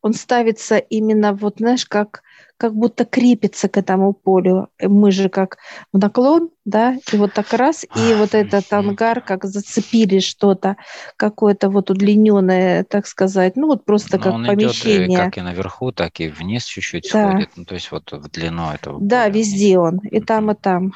он 0.00 0.14
ставится 0.14 0.78
именно 0.78 1.34
вот, 1.34 1.58
знаешь, 1.58 1.86
как 1.86 2.22
как 2.58 2.74
будто 2.74 3.04
крепится 3.04 3.68
к 3.68 3.76
этому 3.76 4.12
полю. 4.12 4.68
Мы 4.80 5.10
же 5.10 5.28
как 5.28 5.58
в 5.92 5.98
наклон, 5.98 6.50
да, 6.64 6.96
и 7.12 7.16
вот 7.16 7.32
так 7.34 7.52
раз, 7.52 7.84
и 7.84 8.14
вот 8.14 8.34
этот 8.34 8.72
ангар 8.72 9.20
как 9.20 9.44
зацепили 9.44 10.20
что-то, 10.20 10.76
какое-то 11.16 11.68
вот 11.68 11.90
удлиненное, 11.90 12.84
так 12.84 13.06
сказать, 13.06 13.56
ну 13.56 13.66
вот 13.66 13.84
просто 13.84 14.16
Но 14.16 14.22
как 14.22 14.32
он 14.34 14.46
помещение. 14.46 15.06
Идет 15.06 15.18
как 15.18 15.38
и 15.38 15.42
наверху, 15.42 15.92
так 15.92 16.20
и 16.20 16.28
вниз 16.28 16.64
чуть-чуть 16.64 17.10
да. 17.12 17.30
сходит, 17.30 17.50
ну 17.56 17.64
то 17.64 17.74
есть 17.74 17.90
вот 17.90 18.10
в 18.10 18.30
длину 18.30 18.70
этого 18.70 18.98
Да, 19.00 19.24
поля. 19.24 19.34
везде 19.34 19.78
он, 19.78 19.98
и 19.98 20.20
там, 20.20 20.50
и 20.50 20.54
там. 20.54 20.92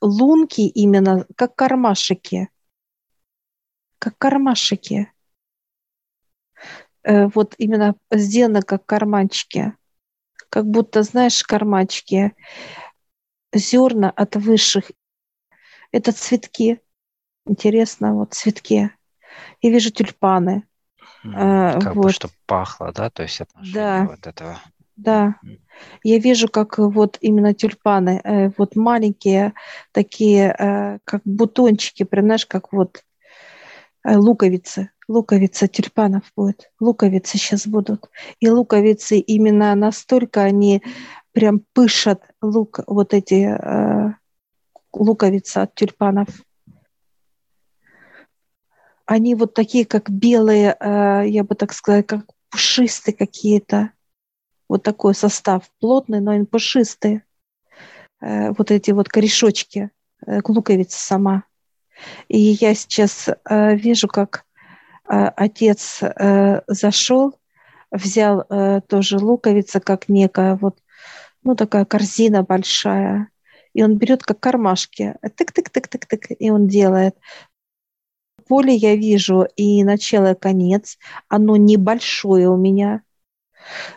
Лунки 0.00 0.62
именно 0.62 1.26
как 1.36 1.54
кармашики, 1.54 2.48
как 3.98 4.16
кармашики. 4.16 5.12
Э, 7.02 7.26
вот 7.26 7.54
именно 7.58 7.94
сделано 8.10 8.62
как 8.62 8.84
карманчики, 8.86 9.74
как 10.50 10.66
будто, 10.66 11.02
знаешь, 11.02 11.42
карманчики, 11.42 12.34
зерна 13.52 14.10
от 14.10 14.36
высших. 14.36 14.92
Это 15.92 16.12
цветки. 16.12 16.80
Интересно, 17.46 18.14
вот 18.14 18.34
цветки. 18.34 18.90
Я 19.62 19.70
вижу 19.70 19.90
тюльпаны. 19.90 20.64
Mm, 21.24 21.80
как 21.80 21.96
вот. 21.96 22.04
бы, 22.04 22.12
чтобы 22.12 22.34
пахло, 22.46 22.92
да, 22.92 23.10
то 23.10 23.22
есть 23.22 23.40
отношение 23.40 23.74
да. 23.74 24.06
вот 24.06 24.26
этого. 24.26 24.58
Да, 24.96 25.36
я 26.02 26.18
вижу, 26.18 26.48
как 26.48 26.78
вот 26.78 27.16
именно 27.20 27.54
тюльпаны, 27.54 28.20
э, 28.22 28.50
вот 28.56 28.76
маленькие 28.76 29.54
такие, 29.92 30.54
э, 30.58 30.98
как 31.04 31.22
бутончики, 31.24 32.02
понимаешь, 32.04 32.46
как 32.46 32.72
вот 32.72 33.02
луковицы, 34.04 34.90
луковица 35.10 35.66
тюльпанов 35.66 36.22
будет. 36.36 36.70
Луковицы 36.78 37.36
сейчас 37.36 37.66
будут. 37.66 38.08
И 38.38 38.48
луковицы 38.48 39.18
именно 39.18 39.74
настолько 39.74 40.42
они 40.42 40.82
прям 41.32 41.62
пышат 41.72 42.22
лук, 42.40 42.80
вот 42.86 43.12
эти 43.12 43.50
э, 43.50 44.14
луковицы 44.92 45.58
от 45.58 45.74
тюльпанов. 45.74 46.28
Они 49.04 49.34
вот 49.34 49.52
такие, 49.54 49.84
как 49.84 50.08
белые, 50.08 50.76
э, 50.78 51.24
я 51.26 51.42
бы 51.42 51.56
так 51.56 51.72
сказала, 51.72 52.02
как 52.02 52.26
пушистые 52.48 53.14
какие-то. 53.14 53.90
Вот 54.68 54.84
такой 54.84 55.16
состав. 55.16 55.68
Плотный, 55.80 56.20
но 56.20 56.30
они 56.30 56.44
пушистые. 56.44 57.24
Э, 58.20 58.52
вот 58.52 58.70
эти 58.70 58.92
вот 58.92 59.08
корешочки, 59.08 59.90
э, 60.24 60.40
луковица 60.46 60.98
сама. 60.98 61.42
И 62.28 62.38
я 62.38 62.74
сейчас 62.76 63.28
э, 63.28 63.74
вижу, 63.74 64.06
как 64.06 64.44
отец 65.10 66.02
э, 66.02 66.60
зашел, 66.68 67.34
взял 67.90 68.44
э, 68.48 68.80
тоже 68.86 69.18
луковица, 69.18 69.80
как 69.80 70.08
некая 70.08 70.56
вот, 70.56 70.78
ну 71.42 71.56
такая 71.56 71.84
корзина 71.84 72.44
большая, 72.44 73.28
и 73.72 73.82
он 73.82 73.98
берет 73.98 74.22
как 74.22 74.38
кармашки, 74.38 75.16
тык-тык-тык-тык-тык, 75.22 76.36
и 76.38 76.50
он 76.50 76.68
делает. 76.68 77.16
Поле 78.46 78.74
я 78.74 78.96
вижу 78.96 79.46
и 79.56 79.82
начало, 79.84 80.32
и 80.32 80.38
конец, 80.38 80.98
оно 81.28 81.56
небольшое 81.56 82.48
у 82.48 82.56
меня, 82.56 83.02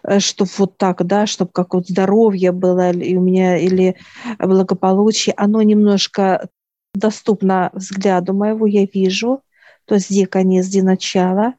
э, 0.04 0.19
чтобы 0.19 0.49
вот 0.58 0.78
так, 0.78 1.06
да, 1.06 1.28
чтобы 1.28 1.52
как 1.52 1.76
вот 1.76 1.88
здоровье 1.88 2.52
было 2.52 2.91
и 2.91 3.15
у 3.15 3.21
меня, 3.21 3.58
или 3.58 3.97
благополучие, 4.39 5.36
оно 5.38 5.62
немножко 5.62 6.49
доступно 6.95 7.69
взгляду 7.73 8.34
моего, 8.34 8.65
я 8.65 8.86
вижу, 8.86 9.41
то 9.86 9.96
есть 9.96 10.10
где 10.10 10.28
конец, 10.28 10.67
где 10.67 10.84
начало. 10.84 11.56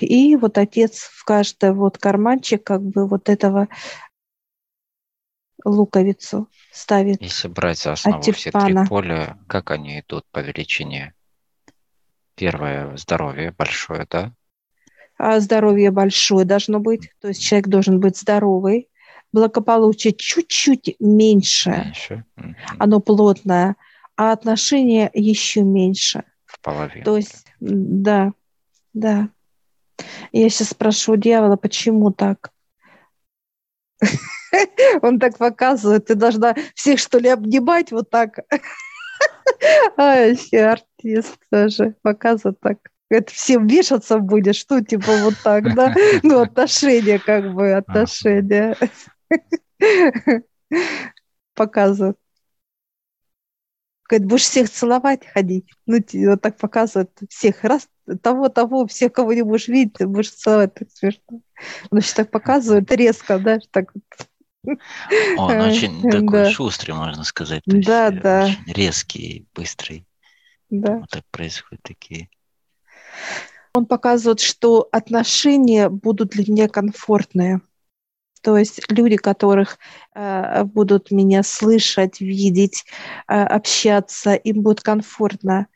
И 0.00 0.36
вот 0.36 0.58
отец 0.58 1.02
в 1.12 1.24
каждый 1.24 1.72
вот 1.72 1.98
карманчик 1.98 2.62
как 2.62 2.82
бы 2.82 3.06
вот 3.06 3.28
этого 3.28 3.68
луковицу 5.64 6.48
ставит. 6.72 7.20
Если 7.22 7.48
брать 7.48 7.78
за 7.78 7.92
основу 7.92 8.20
все 8.22 8.50
три 8.50 8.74
поля, 8.88 9.38
как 9.46 9.70
они 9.70 10.00
идут 10.00 10.24
по 10.32 10.40
величине? 10.40 11.14
Первое– 12.34 12.96
здоровье 12.98 13.54
большое, 13.56 14.06
да? 14.10 14.32
А 15.18 15.38
здоровье 15.40 15.90
большое 15.90 16.46
должно 16.46 16.80
быть, 16.80 17.12
то 17.20 17.28
есть 17.28 17.42
человек 17.42 17.68
должен 17.68 18.00
быть 18.00 18.16
здоровый. 18.16 18.88
Благополучие 19.32 20.12
чуть-чуть 20.12 20.96
меньше, 20.98 21.70
меньше. 21.70 22.24
оно 22.78 22.98
плотное– 22.98 23.76
а 24.20 24.32
отношения 24.32 25.10
еще 25.14 25.62
меньше. 25.62 26.24
Половину. 26.62 27.04
То 27.04 27.16
есть, 27.16 27.46
да, 27.60 28.32
да. 28.92 29.28
Я 30.32 30.48
сейчас 30.48 30.68
спрошу 30.70 31.16
дьявола, 31.16 31.56
почему 31.56 32.10
так? 32.10 32.50
Он 35.02 35.18
так 35.18 35.38
показывает, 35.38 36.06
ты 36.06 36.14
должна 36.14 36.54
всех, 36.74 36.98
что 36.98 37.18
ли, 37.18 37.28
обнимать 37.28 37.92
вот 37.92 38.10
так. 38.10 38.40
А, 39.96 40.16
еще 40.16 40.60
артист 40.60 41.36
тоже 41.50 41.94
показывает 42.02 42.58
так. 42.60 42.78
Это 43.10 43.32
всем 43.32 43.66
вешаться 43.66 44.18
будет, 44.18 44.54
что 44.54 44.82
типа 44.82 45.12
вот 45.22 45.34
так, 45.42 45.74
да? 45.74 45.94
Ну, 46.22 46.40
отношения 46.40 47.18
как 47.18 47.52
бы, 47.52 47.72
отношения. 47.72 48.76
Показывает. 51.54 52.16
Говорит, 54.10 54.28
будешь 54.28 54.42
всех 54.42 54.68
целовать, 54.68 55.24
ходить. 55.24 55.70
Ну, 55.86 56.00
вот 56.26 56.42
так 56.42 56.58
показывают 56.58 57.12
всех. 57.28 57.62
Раз 57.62 57.88
того-того, 58.22 58.88
всех, 58.88 59.12
кого 59.12 59.32
не 59.34 59.42
будешь 59.42 59.68
видеть, 59.68 59.92
ты 59.94 60.08
будешь 60.08 60.32
целовать. 60.32 60.74
Так 60.74 60.88
смешно. 60.90 61.42
Он 61.90 61.98
еще 61.98 62.14
так 62.14 62.32
показывает 62.32 62.90
резко, 62.90 63.38
да, 63.38 63.60
так 63.70 63.92
Он 65.38 65.60
очень 65.60 66.02
такой 66.10 66.44
да. 66.44 66.50
шустрый, 66.50 66.96
можно 66.96 67.22
сказать. 67.22 67.62
То 67.64 67.76
да, 67.80 68.08
есть, 68.08 68.20
да. 68.20 68.44
Очень 68.46 68.72
резкий, 68.72 69.46
быстрый. 69.54 70.04
Да. 70.70 70.96
Вот 70.96 71.10
так 71.10 71.22
происходят 71.30 71.82
такие. 71.84 72.28
Он 73.74 73.86
показывает, 73.86 74.40
что 74.40 74.88
отношения 74.90 75.88
будут 75.88 76.30
для 76.30 76.44
меня 76.52 76.68
комфортные. 76.68 77.60
То 78.42 78.56
есть 78.56 78.80
люди, 78.90 79.16
которых 79.16 79.78
э, 80.14 80.64
будут 80.64 81.10
меня 81.10 81.42
слышать, 81.42 82.20
видеть, 82.20 82.84
э, 83.28 83.34
общаться, 83.34 84.34
им 84.34 84.62
будет 84.62 84.80
комфортно, 84.80 85.66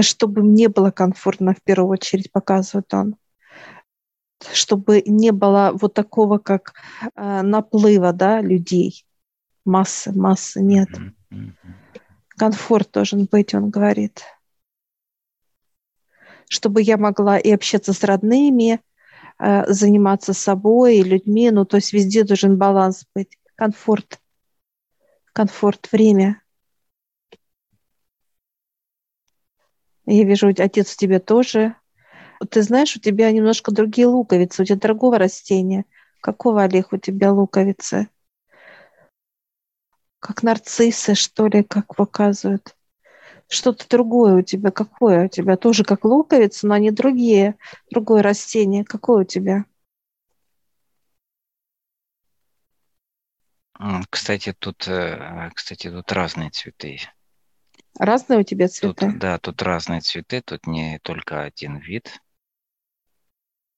чтобы 0.00 0.42
мне 0.42 0.68
было 0.68 0.90
комфортно 0.90 1.54
в 1.54 1.62
первую 1.62 1.90
очередь, 1.90 2.30
показывает 2.30 2.92
он 2.94 3.16
чтобы 4.52 5.02
не 5.06 5.30
было 5.30 5.70
вот 5.72 5.94
такого, 5.94 6.38
как 6.38 6.74
э, 7.14 7.42
наплыва, 7.42 8.12
да, 8.12 8.40
людей, 8.40 9.06
массы, 9.64 10.12
массы 10.12 10.60
нет. 10.60 10.88
Комфорт 12.28 12.90
должен 12.92 13.26
быть, 13.30 13.54
он 13.54 13.70
говорит. 13.70 14.22
Чтобы 16.48 16.82
я 16.82 16.96
могла 16.96 17.38
и 17.38 17.50
общаться 17.50 17.92
с 17.92 18.02
родными, 18.02 18.74
э, 18.74 18.78
заниматься 19.66 20.32
собой 20.34 20.98
и 20.98 21.02
людьми, 21.02 21.50
ну, 21.50 21.64
то 21.64 21.76
есть 21.76 21.92
везде 21.92 22.22
должен 22.22 22.56
баланс 22.56 23.06
быть, 23.14 23.38
комфорт, 23.56 24.20
комфорт, 25.32 25.90
время. 25.90 26.40
Я 30.06 30.24
вижу, 30.24 30.48
отец 30.48 30.94
у 30.94 30.96
тебя 30.96 31.18
тоже. 31.18 31.74
Ты 32.50 32.62
знаешь, 32.62 32.96
у 32.96 33.00
тебя 33.00 33.30
немножко 33.32 33.72
другие 33.72 34.06
луковицы, 34.06 34.62
у 34.62 34.64
тебя 34.64 34.78
другого 34.78 35.18
растения. 35.18 35.84
Какого, 36.20 36.62
Олег, 36.62 36.92
у 36.92 36.96
тебя 36.96 37.32
луковицы? 37.32 38.08
Как 40.20 40.42
нарциссы, 40.42 41.14
что 41.14 41.48
ли, 41.48 41.64
как 41.64 41.96
показывают? 41.96 42.76
Что-то 43.52 43.86
другое 43.86 44.36
у 44.36 44.42
тебя. 44.42 44.70
Какое 44.70 45.26
у 45.26 45.28
тебя? 45.28 45.58
Тоже 45.58 45.84
как 45.84 46.06
луковица, 46.06 46.66
но 46.66 46.72
они 46.72 46.90
другие. 46.90 47.56
Другое 47.90 48.22
растение. 48.22 48.82
Какое 48.82 49.24
у 49.24 49.26
тебя? 49.26 49.66
Кстати, 54.08 54.54
тут, 54.58 54.88
э, 54.88 55.50
кстати, 55.52 55.90
тут 55.90 56.10
разные 56.12 56.48
цветы. 56.48 57.00
Разные 57.98 58.38
у 58.38 58.42
тебя 58.42 58.68
цветы? 58.68 59.10
Тут, 59.10 59.18
да, 59.18 59.38
тут 59.38 59.60
разные 59.60 60.00
цветы, 60.00 60.40
тут 60.40 60.66
не 60.66 60.98
только 61.02 61.42
один 61.42 61.76
вид. 61.76 62.22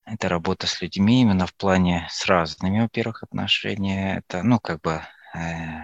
Это 0.05 0.29
работа 0.29 0.69
с 0.69 0.81
людьми 0.83 1.23
именно 1.23 1.49
в 1.49 1.55
плане 1.57 2.07
с 2.11 2.27
разными, 2.27 2.83
во-первых, 2.83 3.25
отношения. 3.25 4.19
Это, 4.19 4.45
ну, 4.45 4.61
как 4.61 4.83
бы, 4.83 5.03
э, 5.35 5.83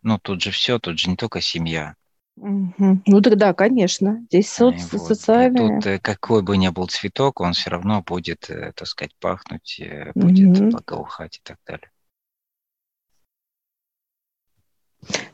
ну, 0.00 0.18
тут 0.18 0.40
же 0.40 0.50
все, 0.50 0.78
тут 0.78 0.98
же 0.98 1.10
не 1.10 1.16
только 1.16 1.42
семья. 1.42 1.97
Угу. 2.40 3.02
Ну 3.06 3.20
тогда, 3.20 3.52
конечно, 3.52 4.20
здесь 4.28 4.48
со- 4.48 4.70
вот. 4.70 4.80
социальное. 4.80 5.80
тут 5.80 5.86
э, 5.86 5.98
какой 5.98 6.42
бы 6.42 6.56
ни 6.56 6.68
был 6.68 6.86
цветок, 6.86 7.40
он 7.40 7.52
все 7.52 7.70
равно 7.70 8.02
будет, 8.02 8.48
э, 8.48 8.72
так 8.76 8.86
сказать, 8.86 9.14
пахнуть, 9.18 9.80
э, 9.80 10.12
будет 10.14 10.60
угу. 10.60 10.70
благоухать 10.70 11.38
и 11.38 11.40
так 11.42 11.58
далее. 11.66 11.90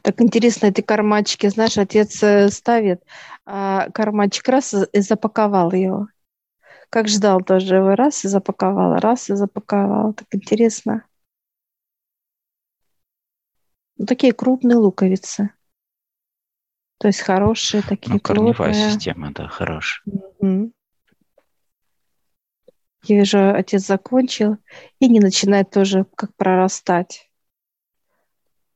Так 0.03 0.21
интересно, 0.21 0.67
эти 0.67 0.81
кармачки, 0.81 1.49
знаешь, 1.49 1.77
отец 1.77 2.23
э, 2.23 2.49
ставит, 2.49 3.03
а 3.45 3.91
кармачек 3.91 4.49
раз 4.49 4.75
и 4.75 5.01
запаковал 5.01 5.73
его. 5.73 6.09
Как 6.89 7.09
ждал 7.09 7.43
тоже 7.43 7.77
его, 7.77 7.95
раз 7.95 8.25
и 8.25 8.29
запаковал, 8.29 8.97
раз 8.97 9.29
и 9.29 9.35
запаковал. 9.35 10.15
Так 10.15 10.29
интересно. 10.33 11.05
Ну, 13.99 14.07
такие 14.07 14.33
крупные 14.33 14.77
луковицы. 14.77 15.51
То 16.99 17.09
есть 17.09 17.21
хорошие 17.21 17.83
такие 17.83 18.15
ну, 18.15 18.21
корневая 18.21 18.55
крупные. 18.55 18.91
система, 18.91 19.33
да, 19.33 19.49
хорошая. 19.49 20.05
Угу. 20.39 20.73
Я 23.07 23.17
вижу, 23.17 23.55
отец 23.55 23.87
закончил 23.87 24.57
и 24.99 25.09
не 25.09 25.21
начинает 25.21 25.71
тоже 25.71 26.07
как 26.15 26.35
прорастать. 26.37 27.31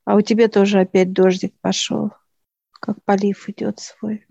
А 0.04 0.16
у 0.16 0.20
тебя 0.20 0.48
тоже 0.48 0.80
опять 0.80 1.12
дождик 1.12 1.54
пошел, 1.60 2.12
как 2.72 3.02
полив 3.04 3.48
идет 3.48 3.78
свой. 3.78 4.26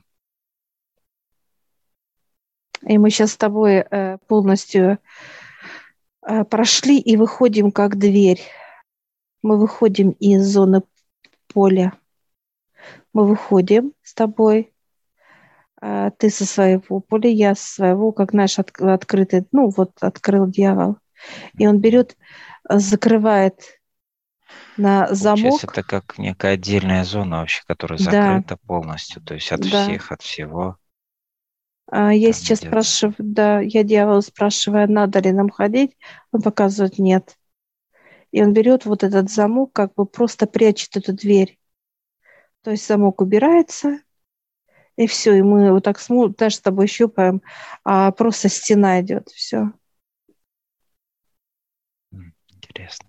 И 2.85 2.97
мы 2.97 3.09
сейчас 3.09 3.31
с 3.31 3.37
тобой 3.37 3.77
э, 3.77 4.17
полностью 4.27 4.99
э, 6.21 6.43
прошли 6.45 6.99
и 6.99 7.17
выходим 7.17 7.71
как 7.71 7.97
дверь. 7.97 8.41
Мы 9.41 9.57
выходим 9.57 10.11
из 10.11 10.45
зоны 10.45 10.83
поля. 11.47 11.93
Мы 13.17 13.25
выходим 13.25 13.93
с 14.03 14.13
тобой. 14.13 14.71
Э, 15.81 16.11
ты 16.19 16.29
со 16.29 16.45
своего 16.45 16.99
поля, 16.99 17.31
я 17.31 17.55
со 17.55 17.67
своего, 17.67 18.11
как 18.11 18.31
наш 18.31 18.59
от, 18.59 18.79
открытый, 18.79 19.47
ну 19.51 19.71
вот 19.75 19.93
открыл 20.01 20.45
дьявол. 20.45 20.97
И 21.57 21.65
он 21.65 21.79
берет, 21.79 22.15
закрывает 22.69 23.59
на 24.77 25.11
замок. 25.15 25.49
Получается, 25.49 25.67
это 25.71 25.81
как 25.81 26.19
некая 26.19 26.53
отдельная 26.53 27.03
зона 27.05 27.37
вообще, 27.39 27.63
которая 27.65 27.97
закрыта 27.97 28.49
да. 28.49 28.57
полностью, 28.67 29.19
то 29.23 29.33
есть 29.33 29.51
от 29.51 29.61
да. 29.61 29.83
всех, 29.83 30.11
от 30.11 30.21
всего. 30.21 30.77
А, 31.89 32.13
я 32.13 32.31
сейчас 32.33 32.59
спрашиваю, 32.59 33.15
да, 33.17 33.61
я 33.61 33.81
дьявол 33.83 34.21
спрашиваю, 34.21 34.91
надо 34.91 35.21
ли 35.21 35.31
нам 35.31 35.49
ходить, 35.49 35.97
он 36.31 36.43
показывает 36.43 36.99
нет. 36.99 37.35
И 38.29 38.43
он 38.43 38.53
берет 38.53 38.85
вот 38.85 39.03
этот 39.03 39.31
замок, 39.31 39.73
как 39.73 39.95
бы 39.95 40.05
просто 40.05 40.45
прячет 40.45 40.97
эту 40.97 41.13
дверь. 41.13 41.57
То 42.67 42.71
есть 42.71 42.85
замок 42.85 43.21
убирается, 43.21 44.01
и 44.97 45.07
все, 45.07 45.35
и 45.35 45.41
мы 45.41 45.71
вот 45.71 45.85
так 45.85 45.99
даже 46.35 46.57
с 46.57 46.59
тобой 46.59 46.87
щупаем, 46.87 47.41
а 47.85 48.11
просто 48.11 48.49
стена 48.49 48.99
идет, 48.99 49.29
все. 49.29 49.71
Интересно. 52.49 53.07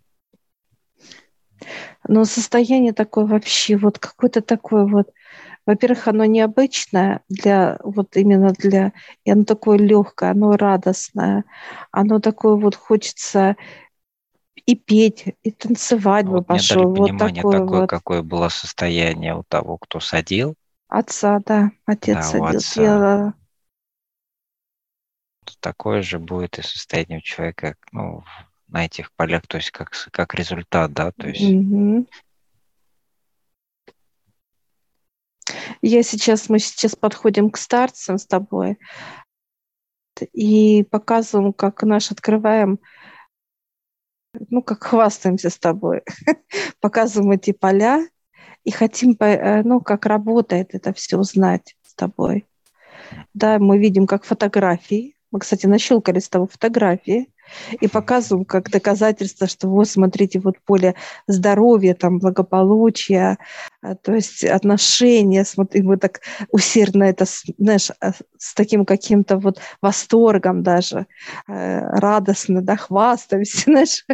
Но 2.07 2.25
состояние 2.25 2.93
такое 2.93 3.27
вообще, 3.27 3.77
вот 3.77 3.99
какое-то 3.99 4.43
такое 4.43 4.87
вот, 4.87 5.13
во-первых, 5.67 6.07
оно 6.07 6.25
необычное 6.25 7.23
для, 7.29 7.81
вот 7.83 8.17
именно 8.17 8.53
для, 8.53 8.93
и 9.25 9.33
оно 9.33 9.43
такое 9.43 9.77
легкое, 9.77 10.31
оно 10.31 10.57
радостное, 10.57 11.43
оно 11.91 12.21
такое 12.21 12.55
вот 12.55 12.77
хочется 12.77 13.57
и 14.69 14.77
петь, 14.77 15.25
и 15.43 15.51
танцевать 15.51 16.27
вот 16.27 16.41
бы 16.41 16.45
пошел. 16.45 16.91
Вот 16.91 17.09
понимание 17.09 17.43
такое, 17.43 17.59
такое 17.61 17.81
вот. 17.81 17.89
какое 17.89 18.23
было 18.23 18.51
состояние 18.51 19.35
у 19.35 19.43
того, 19.43 19.79
кто 19.79 19.99
садил. 19.99 20.57
Отца, 20.89 21.41
да, 21.47 21.71
отец 21.87 22.17
да, 22.17 22.23
садил. 22.23 22.45
Отца. 22.45 22.83
Я... 22.83 23.35
Такое 25.61 26.03
же 26.03 26.19
будет 26.19 26.59
и 26.59 26.63
состояние 26.63 27.21
у 27.21 27.23
человека, 27.23 27.77
ну, 27.93 28.25
на 28.67 28.85
этих 28.85 29.11
полях, 29.13 29.47
то 29.47 29.57
есть 29.57 29.71
как, 29.71 29.91
как 30.11 30.35
результат, 30.35 30.93
да, 30.93 31.13
то 31.13 31.29
есть. 31.29 31.51
Mm-hmm. 31.51 32.07
Я 35.81 36.03
сейчас, 36.03 36.51
мы 36.51 36.59
сейчас 36.59 36.95
подходим 36.95 37.49
к 37.49 37.57
старцам 37.57 38.19
с 38.19 38.27
тобой 38.27 38.79
и 40.35 40.83
показываем, 40.91 41.55
как 41.55 41.83
наш 41.85 42.13
открываем, 42.13 42.79
ну, 44.51 44.63
как 44.63 44.85
хвастаемся 44.85 45.51
с 45.51 45.59
тобой, 45.59 46.03
показываем 46.81 47.33
эти 47.33 47.53
поля 47.53 48.07
и 48.65 48.71
хотим, 48.71 49.17
э, 49.21 49.63
ну, 49.63 49.81
как 49.81 50.07
работает 50.07 50.75
это 50.75 50.93
все 50.93 51.17
узнать 51.17 51.77
с 51.83 51.95
тобой. 51.95 52.47
Да, 53.35 53.59
мы 53.59 53.79
видим 53.79 54.07
как 54.07 54.25
фотографии. 54.25 55.15
Мы, 55.31 55.41
кстати, 55.41 55.67
нащелкали 55.67 56.21
с 56.21 56.29
тобой 56.29 56.49
фотографии 56.49 57.29
и 57.81 57.89
показываем 57.89 58.45
как 58.45 58.71
доказательство, 58.71 59.47
что 59.47 59.69
вот 59.69 59.89
смотрите, 59.89 60.41
вот 60.41 60.57
поле 60.65 60.95
здоровья, 61.27 61.95
там 61.95 62.19
благополучия, 62.19 63.39
а, 63.83 63.95
то 63.95 64.15
есть 64.15 64.45
отношения, 64.45 65.45
смотри, 65.45 65.83
мы 65.83 65.97
так 65.97 66.21
усердно 66.51 67.05
это, 67.05 67.25
знаешь, 67.59 67.91
а, 68.01 68.13
с 68.39 68.55
таким 68.55 68.85
каким-то 68.85 69.39
вот 69.39 69.61
восторгом 69.83 70.63
даже, 70.63 71.07
э, 71.47 71.81
радостно, 71.81 72.63
да, 72.63 72.77
хвастаемся, 72.77 73.63
знаешь, 73.67 74.05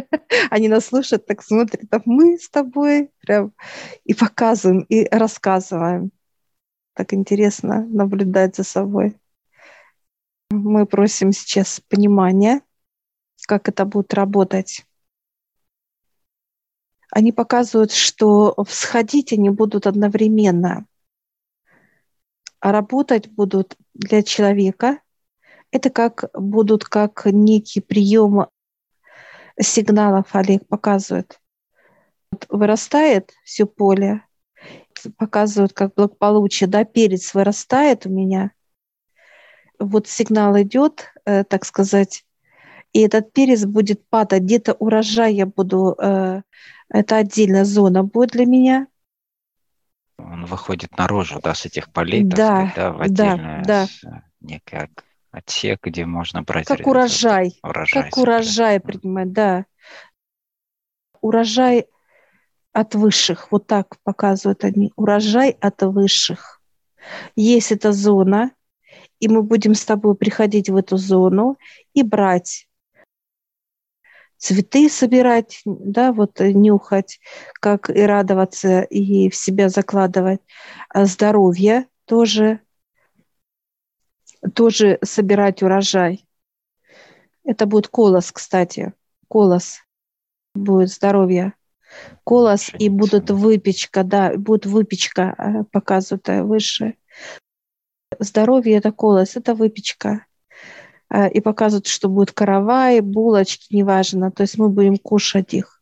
они 0.49 0.69
нас 0.69 0.85
слушают, 0.85 1.25
так 1.25 1.41
смотрят, 1.43 1.93
а 1.93 2.01
мы 2.05 2.37
с 2.37 2.49
тобой 2.49 3.09
прям 3.21 3.53
и 4.05 4.13
показываем, 4.13 4.81
и 4.89 5.07
рассказываем. 5.09 6.11
Так 6.93 7.13
интересно 7.13 7.85
наблюдать 7.89 8.55
за 8.55 8.63
собой. 8.63 9.17
Мы 10.51 10.85
просим 10.85 11.31
сейчас 11.31 11.81
понимания, 11.89 12.61
как 13.47 13.67
это 13.67 13.85
будет 13.85 14.13
работать. 14.13 14.85
Они 17.09 17.31
показывают, 17.31 17.91
что 17.91 18.53
всходить 18.67 19.33
они 19.33 19.49
будут 19.49 19.87
одновременно, 19.87 20.85
а 22.59 22.71
работать 22.71 23.27
будут 23.29 23.77
для 23.93 24.21
человека. 24.21 24.99
Это 25.71 25.89
как 25.89 26.25
будут 26.33 26.85
как 26.85 27.25
некий 27.25 27.81
прием 27.81 28.47
сигналов, 29.59 30.35
Олег 30.35 30.67
показывает. 30.67 31.39
Вот 32.31 32.45
вырастает 32.49 33.33
все 33.43 33.65
поле, 33.65 34.25
показывают 35.17 35.73
как 35.73 35.93
благополучие, 35.95 36.67
да, 36.67 36.83
перец 36.83 37.33
вырастает 37.33 38.05
у 38.05 38.09
меня. 38.09 38.51
Вот 39.79 40.07
сигнал 40.07 40.59
идет, 40.61 41.13
э, 41.25 41.43
так 41.43 41.65
сказать, 41.65 42.25
и 42.93 43.01
этот 43.01 43.33
перец 43.33 43.65
будет 43.65 44.07
падать, 44.07 44.43
где-то 44.43 44.73
урожай 44.73 45.33
я 45.33 45.45
буду, 45.45 45.95
э, 45.99 46.41
это 46.89 47.17
отдельная 47.17 47.65
зона 47.65 48.03
будет 48.03 48.31
для 48.31 48.45
меня. 48.45 48.87
Он 50.17 50.45
выходит 50.45 50.97
наружу, 50.97 51.39
да, 51.43 51.53
с 51.53 51.65
этих 51.65 51.91
полей, 51.91 52.23
да, 52.23 52.35
сказать, 52.35 52.75
да, 52.75 52.91
в 52.93 53.01
отдельное 53.01 53.63
да, 53.65 53.87
да. 54.01 54.23
некий 54.39 54.89
отсек, 55.31 55.83
где 55.83 56.05
можно 56.05 56.41
брать 56.43 56.67
как 56.67 56.87
урожай, 56.87 57.59
урожай, 57.61 58.03
как 58.03 58.17
урожай 58.17 58.79
принимать, 58.79 59.33
да, 59.33 59.65
урожай 61.19 61.87
от 62.71 62.95
высших, 62.95 63.51
вот 63.51 63.67
так 63.67 63.97
показывают 64.03 64.63
они, 64.63 64.93
урожай 64.95 65.49
от 65.49 65.81
высших. 65.81 66.61
Есть 67.35 67.71
эта 67.71 67.91
зона, 67.91 68.51
и 69.25 69.27
мы 69.27 69.41
будем 69.41 69.73
с 69.73 69.83
тобой 69.83 70.15
приходить 70.15 70.69
в 70.69 70.75
эту 70.75 70.97
зону 70.97 71.57
и 71.95 72.03
брать 72.03 72.67
цветы 74.37 74.87
собирать, 74.87 75.61
да, 75.65 76.13
вот 76.13 76.39
э, 76.41 76.51
нюхать, 76.51 77.19
как 77.53 77.89
и 77.89 78.01
радоваться, 78.01 78.81
и 78.81 79.31
в 79.31 79.35
себя 79.35 79.69
закладывать. 79.69 80.41
А 80.89 81.05
здоровье 81.05 81.87
тоже, 82.05 82.59
тоже 84.53 84.99
собирать 85.01 85.63
урожай. 85.63 86.27
Это 87.43 87.65
будет 87.65 87.87
колос, 87.87 88.31
кстати. 88.31 88.93
Колос 89.27 89.79
будет 90.53 90.89
здоровье. 90.89 91.53
Колос 92.23 92.69
и 92.77 92.89
будут 92.89 93.31
выпечка, 93.31 94.03
да, 94.03 94.37
будет 94.37 94.67
выпечка 94.67 95.33
э, 95.35 95.63
показывать 95.71 96.27
выше. 96.27 96.93
Здоровье– 98.19 98.75
это 98.77 98.91
колос, 98.91 99.35
это 99.35 99.55
выпечка. 99.55 100.25
Э, 101.09 101.29
и 101.29 101.39
показывают, 101.41 101.87
что 101.87 102.09
будет 102.09 102.31
каравай, 102.31 103.01
булочки, 103.01 103.75
неважно. 103.75 104.31
То 104.31 104.43
есть 104.43 104.57
мы 104.57 104.69
будем 104.69 104.97
кушать 104.97 105.53
их. 105.53 105.81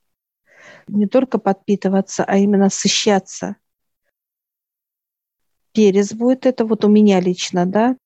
Не 0.87 1.07
только 1.07 1.37
подпитываться, 1.37 2.23
а 2.25 2.37
именно 2.37 2.69
сыщаться. 2.69 3.55
Перец 5.71 6.13
будет 6.13 6.45
это 6.45 6.65
вот 6.65 6.85
у 6.85 6.87
меня 6.87 7.19
лично, 7.19 7.65
да, 7.65 7.97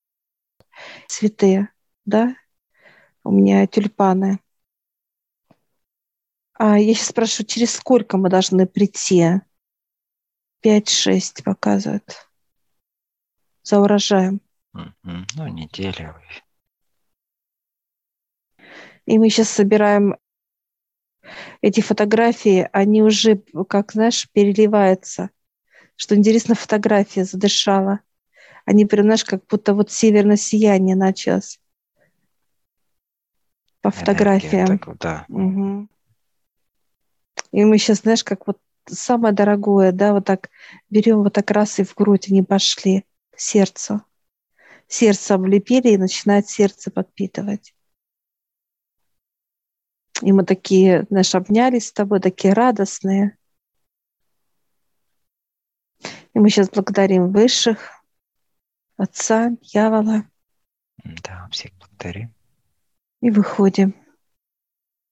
цветы, 1.07 1.67
да, 2.05 2.35
у 3.23 3.31
меня 3.31 3.67
тюльпаны. 3.67 4.39
А 6.53 6.79
я 6.79 6.93
сейчас 6.93 7.07
спрашиваю, 7.07 7.47
через 7.47 7.73
сколько 7.73 8.17
мы 8.17 8.29
должны 8.29 8.67
прийти? 8.67 9.41
Пять-шесть 10.61 11.43
показывают 11.43 12.26
за 13.67 13.81
урожаем. 13.81 14.39
Ну, 14.73 15.47
неделя. 15.47 16.15
И 19.05 19.19
мы 19.19 19.29
сейчас 19.29 19.49
собираем 19.49 20.15
эти 21.61 21.81
фотографии, 21.81 22.69
они 22.71 23.01
уже, 23.01 23.41
как 23.67 23.91
знаешь, 23.91 24.29
переливаются. 24.31 25.31
Что 25.97 26.15
интересно, 26.15 26.55
фотография 26.55 27.25
задышала. 27.25 27.99
Они 28.65 28.85
прям, 28.85 29.05
знаешь, 29.05 29.25
как 29.25 29.45
будто 29.47 29.73
вот 29.73 29.91
северное 29.91 30.37
сияние 30.37 30.95
началось. 30.95 31.59
По 33.81 33.91
фотографиям. 33.91 34.79
Так, 34.79 34.97
да. 34.97 35.25
Угу. 35.27 35.87
И 37.51 37.65
мы 37.65 37.77
сейчас, 37.77 37.99
знаешь, 37.99 38.23
как 38.23 38.47
вот 38.47 38.59
самое 38.85 39.33
дорогое, 39.33 39.91
да, 39.91 40.13
вот 40.13 40.25
так 40.25 40.49
берем 40.89 41.23
вот 41.23 41.33
так 41.33 41.51
раз 41.51 41.79
и 41.79 41.83
в 41.83 41.93
грудь 41.95 42.29
они 42.29 42.43
пошли 42.43 43.03
сердцу. 43.37 44.03
Сердце 44.87 45.35
облепили 45.35 45.89
и 45.89 45.97
начинает 45.97 46.49
сердце 46.49 46.91
подпитывать. 46.91 47.73
И 50.21 50.31
мы 50.31 50.43
такие, 50.43 51.05
знаешь, 51.09 51.35
обнялись 51.35 51.87
с 51.87 51.93
тобой, 51.93 52.19
такие 52.19 52.53
радостные. 52.53 53.37
И 56.33 56.39
мы 56.39 56.49
сейчас 56.49 56.69
благодарим 56.69 57.31
высших, 57.31 58.03
Отца, 58.97 59.51
Дьявола. 59.61 60.27
Да, 61.03 61.47
всех 61.51 61.71
благодарим. 61.77 62.33
И 63.21 63.29
выходим. 63.29 63.95